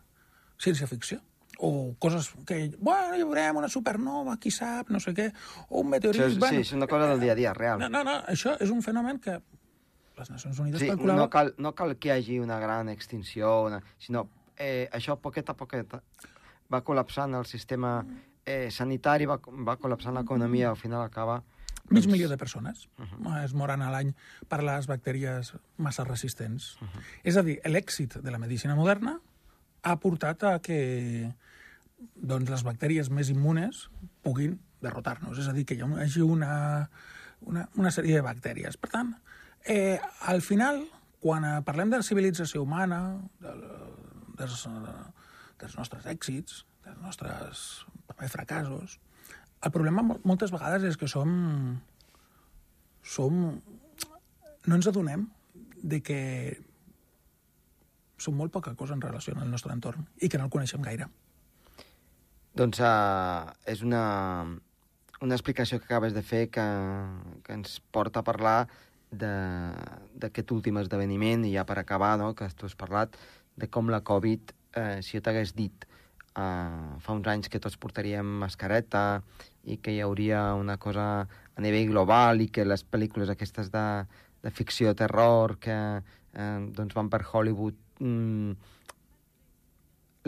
ciència-ficció, 0.61 1.21
o 1.57 1.95
coses 1.99 2.31
que, 2.47 2.59
bueno, 2.77 3.15
hi 3.15 3.23
veurem 3.23 3.61
una 3.61 3.69
supernova, 3.71 4.37
qui 4.41 4.51
sap, 4.51 4.89
no 4.91 4.99
sé 4.99 5.15
què, 5.15 5.29
o 5.69 5.83
un 5.83 5.91
meteorit... 5.93 6.21
Això 6.21 6.33
és, 6.33 6.39
bueno, 6.41 6.59
sí, 6.59 6.67
és 6.67 6.73
una 6.77 6.87
cosa 6.91 7.11
del 7.13 7.21
dia 7.23 7.35
a 7.35 7.39
dia, 7.39 7.53
real. 7.55 7.79
No, 7.79 7.89
no, 7.91 8.03
no, 8.07 8.17
això 8.31 8.55
és 8.61 8.73
un 8.73 8.83
fenomen 8.85 9.21
que 9.23 9.39
les 10.17 10.31
Nacions 10.31 10.59
Unides 10.59 10.83
sí, 10.83 10.89
calculaven... 10.91 11.21
No 11.21 11.29
cal, 11.31 11.53
no 11.57 11.73
cal 11.75 11.95
que 11.97 12.11
hi 12.11 12.15
hagi 12.17 12.39
una 12.43 12.59
gran 12.59 12.91
extinció, 12.91 13.57
una, 13.69 13.81
sinó 13.99 14.27
eh, 14.57 14.87
això 14.95 15.17
poquet 15.21 15.49
a 15.51 15.57
poquet 15.57 15.97
va 16.71 16.81
col·lapsant 16.83 17.35
el 17.39 17.47
sistema 17.47 17.97
eh, 18.45 18.69
sanitari, 18.71 19.27
va, 19.29 19.39
va 19.67 19.77
col·lapsant 19.81 20.15
l'economia, 20.19 20.71
al 20.71 20.81
final 20.81 21.05
acaba... 21.05 21.41
Mig 21.89 22.07
milió 22.09 22.27
de 22.29 22.37
persones 22.37 22.87
uh 22.97 23.05
-huh. 23.05 23.43
es 23.43 23.53
moren 23.53 23.81
a 23.81 23.91
l'any 23.91 24.15
per 24.47 24.63
les 24.63 24.87
bactèries 24.87 25.53
massa 25.77 26.03
resistents. 26.03 26.77
Uh 26.81 26.87
-huh. 26.87 27.01
És 27.23 27.37
a 27.37 27.43
dir, 27.43 27.59
l'èxit 27.63 28.17
de 28.21 28.31
la 28.31 28.39
medicina 28.39 28.75
moderna 28.75 29.19
ha 29.83 29.99
portat 29.99 30.43
a 30.43 30.59
que 30.59 31.33
doncs, 32.15 32.49
les 32.49 32.63
bactèries 32.63 33.09
més 33.09 33.29
immunes 33.29 33.89
puguin 34.21 34.59
derrotar-nos. 34.81 35.39
És 35.39 35.47
a 35.47 35.53
dir, 35.53 35.65
que 35.65 35.75
hi 35.75 35.81
hagi 35.81 36.21
una, 36.21 36.89
una, 37.41 37.69
una 37.75 37.91
sèrie 37.91 38.15
de 38.15 38.25
bactèries. 38.25 38.77
Per 38.77 38.89
tant, 38.89 39.15
eh, 39.63 39.99
al 40.21 40.41
final, 40.41 40.83
quan 41.19 41.47
parlem 41.65 41.89
de 41.89 41.97
la 41.97 42.03
civilització 42.03 42.63
humana, 42.63 43.19
de, 43.39 43.55
dels, 44.37 44.67
dels 45.59 45.77
nostres 45.77 46.05
èxits, 46.05 46.65
dels 46.85 47.01
nostres 47.01 47.85
fracassos, 48.31 48.99
el 49.63 49.71
problema 49.71 50.03
moltes 50.23 50.53
vegades 50.53 50.83
és 50.91 50.97
que 50.97 51.09
som... 51.11 51.31
som... 53.03 53.59
no 54.65 54.75
ens 54.75 54.87
adonem 54.89 55.27
de 55.85 56.01
que 56.01 56.21
som 58.17 58.35
molt 58.37 58.51
poca 58.51 58.73
cosa 58.75 58.95
en 58.95 59.03
relació 59.03 59.35
el 59.37 59.51
nostre 59.51 59.73
entorn 59.75 60.07
i 60.21 60.29
que 60.29 60.39
no 60.39 60.47
el 60.47 60.53
coneixem 60.53 60.81
gaire. 60.81 61.07
Doncs 62.55 62.79
uh, 62.79 63.51
és 63.67 63.83
una, 63.83 64.47
una 65.21 65.35
explicació 65.35 65.79
que 65.79 65.89
acabes 65.89 66.15
de 66.15 66.23
fer 66.23 66.45
que, 66.49 66.65
que 67.43 67.57
ens 67.57 67.81
porta 67.91 68.23
a 68.23 68.27
parlar 68.27 68.59
d'aquest 69.15 70.51
últim 70.55 70.79
esdeveniment 70.79 71.43
i 71.45 71.53
ja 71.55 71.65
per 71.67 71.77
acabar, 71.79 72.15
no, 72.19 72.33
que 72.35 72.47
tu 72.55 72.67
has 72.67 72.75
parlat 72.79 73.15
de 73.55 73.67
com 73.71 73.91
la 73.91 74.01
Covid, 74.03 74.51
eh, 74.75 74.99
si 75.05 75.15
jo 75.15 75.21
t'hagués 75.23 75.53
dit 75.55 75.85
uh, 76.35 76.99
fa 77.01 77.15
uns 77.15 77.27
anys 77.31 77.49
que 77.49 77.61
tots 77.63 77.79
portaríem 77.81 78.27
mascareta 78.43 79.23
i 79.65 79.79
que 79.81 79.95
hi 79.95 80.01
hauria 80.05 80.53
una 80.59 80.77
cosa 80.77 81.25
a 81.55 81.63
nivell 81.63 81.89
global 81.89 82.43
i 82.43 82.49
que 82.53 82.67
les 82.67 82.83
pel·lícules 82.85 83.31
aquestes 83.31 83.71
de, 83.73 83.85
de 84.43 84.51
ficció, 84.53 84.93
terror, 84.93 85.57
que 85.57 85.75
eh, 86.35 86.59
doncs 86.75 86.93
van 86.93 87.09
per 87.09 87.23
Hollywood, 87.25 87.77
mm, 87.99 88.51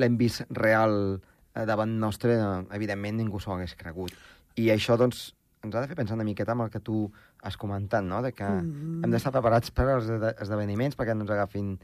l'hem 0.02 0.17
vist 0.17 0.48
real 0.58 1.20
eh, 1.20 1.65
davant 1.70 1.98
nostre, 2.02 2.38
evidentment 2.74 3.20
ningú 3.20 3.41
s'ho 3.43 3.54
hagués 3.54 3.76
cregut. 3.78 4.15
I 4.58 4.72
això, 4.74 4.98
doncs, 4.98 5.28
ens 5.65 5.76
ha 5.76 5.84
de 5.84 5.91
fer 5.91 5.98
pensar 6.00 6.17
una 6.17 6.26
miqueta 6.26 6.56
amb 6.56 6.65
el 6.65 6.74
que 6.74 6.82
tu 6.82 7.06
has 7.46 7.58
comentat, 7.60 8.06
no?, 8.06 8.24
de 8.26 8.34
que 8.34 8.48
mm. 8.48 9.04
hem 9.04 9.13
d'estar 9.13 9.36
preparats 9.36 9.74
per 9.76 9.89
als 9.98 10.10
esdeveniments 10.10 10.98
perquè 10.98 11.13
no 11.13 11.28
ens 11.28 11.34
agafin 11.36 11.76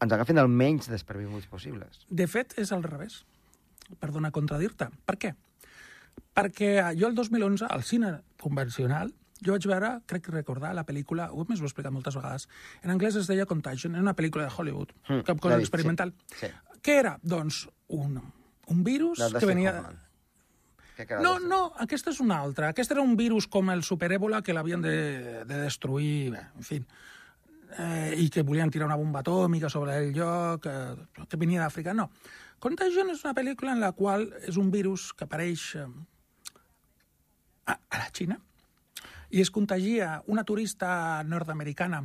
ens 0.00 0.14
agafin 0.14 0.38
el 0.38 0.48
menys 0.48 0.88
desprevinguts 0.90 1.48
possibles. 1.50 2.04
De 2.08 2.26
fet, 2.30 2.54
és 2.60 2.72
al 2.72 2.84
revés. 2.86 3.22
Perdona 4.00 4.30
contradir-te. 4.34 4.90
Per 5.08 5.16
què? 5.18 5.34
Perquè 6.36 6.70
jo 6.98 7.08
el 7.08 7.16
2011, 7.16 7.66
al 7.66 7.82
cine 7.86 8.12
convencional, 8.40 9.12
jo 9.44 9.54
vaig 9.54 9.66
veure, 9.70 9.92
crec 10.10 10.28
recordar, 10.34 10.72
la 10.74 10.84
pel·lícula, 10.86 11.28
ho 11.30 11.44
més 11.48 11.60
ho 11.60 11.66
he 11.66 11.70
explicat 11.70 11.94
moltes 11.94 12.16
vegades, 12.18 12.48
en 12.82 12.92
anglès 12.94 13.18
es 13.18 13.30
deia 13.30 13.46
Contagion, 13.46 13.94
era 13.94 14.02
una 14.02 14.16
pel·lícula 14.18 14.48
de 14.48 14.54
Hollywood, 14.54 14.94
mm, 15.06 15.22
cap 15.26 15.40
cosa 15.40 15.58
experimental. 15.62 16.12
Sí, 16.34 16.46
sí. 16.46 16.78
Què 16.82 16.98
era? 16.98 17.16
Doncs 17.22 17.64
un, 17.94 18.20
un 18.66 18.84
virus 18.84 19.22
que 19.38 19.46
venia... 19.46 19.80
Que 20.98 21.20
no, 21.22 21.36
no, 21.38 21.60
aquesta 21.78 22.10
és 22.10 22.18
una 22.18 22.40
altra. 22.42 22.72
Aquesta 22.72 22.96
era 22.96 23.04
un 23.06 23.12
virus 23.16 23.46
com 23.46 23.68
el 23.70 23.84
superèbola 23.86 24.40
que 24.42 24.54
l'havien 24.54 24.82
de, 24.82 25.44
de 25.46 25.60
destruir, 25.62 26.34
en 26.34 26.66
fi 26.66 26.80
eh, 27.76 28.14
i 28.16 28.28
que 28.32 28.42
volien 28.42 28.70
tirar 28.70 28.88
una 28.88 28.96
bomba 28.96 29.20
atòmica 29.20 29.68
sobre 29.68 29.96
el 29.98 30.12
lloc, 30.16 30.66
eh, 30.66 31.24
que 31.28 31.40
venia 31.40 31.62
d'Àfrica. 31.64 31.94
No. 31.94 32.08
Contagion 32.58 33.10
és 33.12 33.22
una 33.24 33.34
pel·lícula 33.36 33.74
en 33.76 33.80
la 33.80 33.92
qual 33.92 34.28
és 34.48 34.56
un 34.58 34.70
virus 34.74 35.12
que 35.12 35.28
apareix 35.28 35.74
eh, 35.78 35.86
a, 37.66 37.74
a 37.76 37.98
la 38.00 38.08
Xina 38.12 38.38
i 39.30 39.42
es 39.42 39.50
contagia 39.52 40.22
una 40.26 40.44
turista 40.44 41.22
nord-americana 41.24 42.02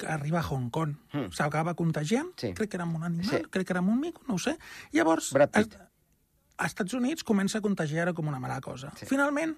que 0.00 0.06
arriba 0.06 0.40
a 0.40 0.46
Hong 0.48 0.70
Kong. 0.70 0.94
Mm. 1.12 1.28
S'acaba 1.36 1.74
contagiant, 1.76 2.30
sí. 2.40 2.54
crec 2.56 2.70
que 2.72 2.78
era 2.78 2.86
amb 2.86 2.96
un 2.96 3.04
animal, 3.04 3.28
sí. 3.28 3.42
crec 3.52 3.68
que 3.68 3.74
era 3.74 3.82
amb 3.84 3.92
un 3.92 4.00
mico, 4.00 4.22
no 4.28 4.38
ho 4.38 4.40
sé. 4.40 4.56
Llavors, 4.96 5.34
a, 5.36 5.48
a 5.60 6.68
Estats 6.70 6.96
Units 6.96 7.26
comença 7.26 7.60
a 7.60 7.64
contagiar 7.64 8.14
com 8.16 8.30
una 8.30 8.40
mala 8.40 8.60
cosa. 8.64 8.94
Sí. 8.96 9.10
Finalment, 9.10 9.52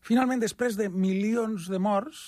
finalment, 0.00 0.40
després 0.40 0.78
de 0.80 0.88
milions 0.88 1.68
de 1.68 1.82
morts, 1.82 2.24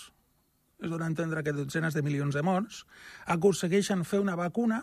es 0.82 0.90
dona 0.90 1.06
a 1.06 1.08
entendre 1.08 1.42
que 1.42 1.54
dotzenes 1.56 1.94
de 1.94 2.02
milions 2.04 2.34
de 2.36 2.42
morts, 2.44 2.84
aconsegueixen 3.32 4.04
fer 4.04 4.20
una 4.20 4.36
vacuna 4.36 4.82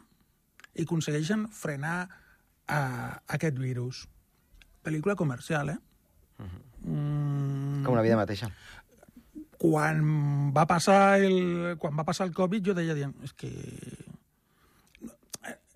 i 0.73 0.87
aconsegueixen 0.87 1.47
frenar 1.53 1.97
uh, 2.07 3.13
aquest 3.35 3.59
virus. 3.61 4.07
Pel·lícula 4.83 5.15
comercial, 5.15 5.69
eh? 5.69 5.77
Uh 6.39 6.45
-huh. 6.45 6.63
mm... 6.89 7.83
Com 7.85 7.95
la 7.95 8.01
vida 8.01 8.17
mateixa. 8.17 8.49
Quan 9.57 10.51
va 10.53 10.65
passar 10.65 11.19
el, 11.19 11.77
quan 11.79 11.95
va 11.97 12.03
passar 12.03 12.27
el 12.27 12.33
Covid, 12.33 12.65
jo 12.65 12.73
deia, 12.73 12.93
dient, 12.93 13.15
és 13.23 13.33
que 13.33 13.51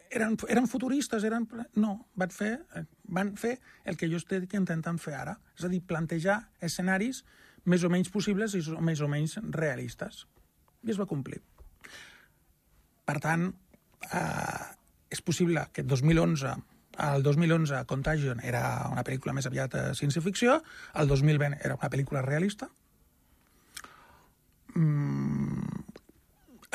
eren, 0.09 0.37
eren 0.49 0.67
futuristes, 0.67 1.23
eren... 1.23 1.47
No, 1.75 2.07
van 2.15 2.29
fer, 2.29 2.65
van 3.03 3.35
fer 3.37 3.59
el 3.85 3.97
que 3.97 4.09
jo 4.09 4.17
estic 4.17 4.53
intentant 4.53 4.99
fer 4.99 5.15
ara. 5.15 5.39
És 5.57 5.65
a 5.65 5.71
dir, 5.71 5.81
plantejar 5.81 6.49
escenaris 6.59 7.23
més 7.67 7.83
o 7.83 7.91
menys 7.91 8.09
possibles 8.13 8.55
i 8.55 8.63
més 8.83 9.03
o 9.03 9.09
menys 9.11 9.37
realistes. 9.51 10.23
I 10.87 10.93
es 10.93 10.99
va 10.99 11.07
complir. 11.09 11.41
Per 13.07 13.17
tant, 13.23 13.47
eh, 14.07 14.65
és 15.11 15.21
possible 15.21 15.67
que 15.73 15.83
el 15.83 15.87
2011 15.87 16.55
el 16.97 17.21
2011 17.21 17.83
Contagion 17.85 18.39
era 18.41 18.89
una 18.89 19.03
pel·lícula 19.05 19.35
més 19.37 19.45
aviat 19.45 19.69
de 19.75 19.81
ciència-ficció, 19.93 20.55
el 20.97 21.07
2020 21.07 21.59
era 21.61 21.75
una 21.77 21.89
pel·lícula 21.93 22.23
realista. 22.25 22.71
Mm, 24.73 25.83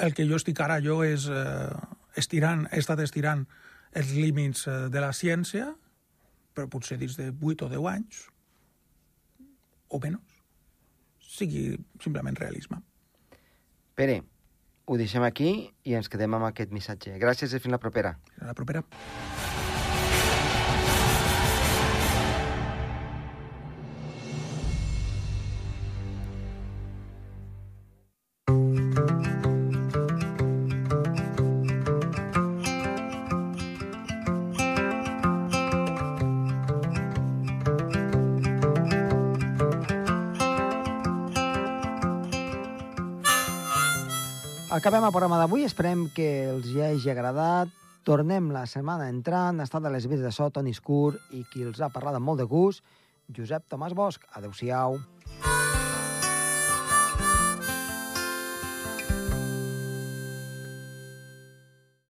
el 0.06 0.14
que 0.14 0.26
jo 0.28 0.38
estic 0.38 0.60
ara 0.62 0.78
jo 0.84 1.00
és 1.02 1.26
eh, 1.26 1.74
estirant, 2.22 2.68
he 2.70 2.78
estat 2.78 3.02
estirant 3.02 3.42
els 3.98 4.12
límits 4.14 4.68
eh, 4.70 4.76
de 4.94 5.02
la 5.02 5.10
ciència, 5.10 5.72
però 6.54 6.68
potser 6.70 7.00
dins 7.00 7.18
de 7.18 7.32
8 7.32 7.66
o 7.66 7.72
10 7.72 7.90
anys, 7.96 8.22
o 9.90 9.98
menys 9.98 10.31
sigui 11.32 11.66
simplement 12.02 12.38
realisme. 12.38 12.82
Pere, 13.98 14.22
ho 14.86 14.98
deixem 15.00 15.24
aquí 15.24 15.52
i 15.88 15.98
ens 15.98 16.10
quedem 16.12 16.38
amb 16.38 16.50
aquest 16.52 16.72
missatge. 16.74 17.18
Gràcies 17.22 17.54
i 17.54 17.62
fins 17.62 17.76
la 17.76 17.82
propera. 17.82 18.16
Fins 18.34 18.50
la 18.52 18.58
propera. 18.58 19.71
Acabem 44.82 45.04
el 45.06 45.12
programa 45.14 45.36
d'avui, 45.38 45.62
esperem 45.62 46.00
que 46.10 46.24
els 46.50 46.64
hi 46.66 46.80
hagi 46.82 47.12
agradat. 47.12 47.70
Tornem 48.02 48.48
la 48.50 48.64
setmana 48.66 49.04
entrant, 49.12 49.60
ha 49.62 49.66
estat 49.68 49.84
a 49.86 49.92
les 49.94 50.08
vides 50.10 50.24
de 50.26 50.32
so, 50.34 50.48
Toni 50.50 50.72
Escur, 50.74 51.20
i 51.30 51.44
qui 51.52 51.62
els 51.62 51.78
ha 51.78 51.86
parlat 51.94 52.18
amb 52.18 52.26
molt 52.26 52.42
de 52.42 52.48
gust, 52.50 52.82
Josep 53.30 53.68
Tomàs 53.70 53.94
Bosch. 53.94 54.26
Adéu-siau. 54.34 54.98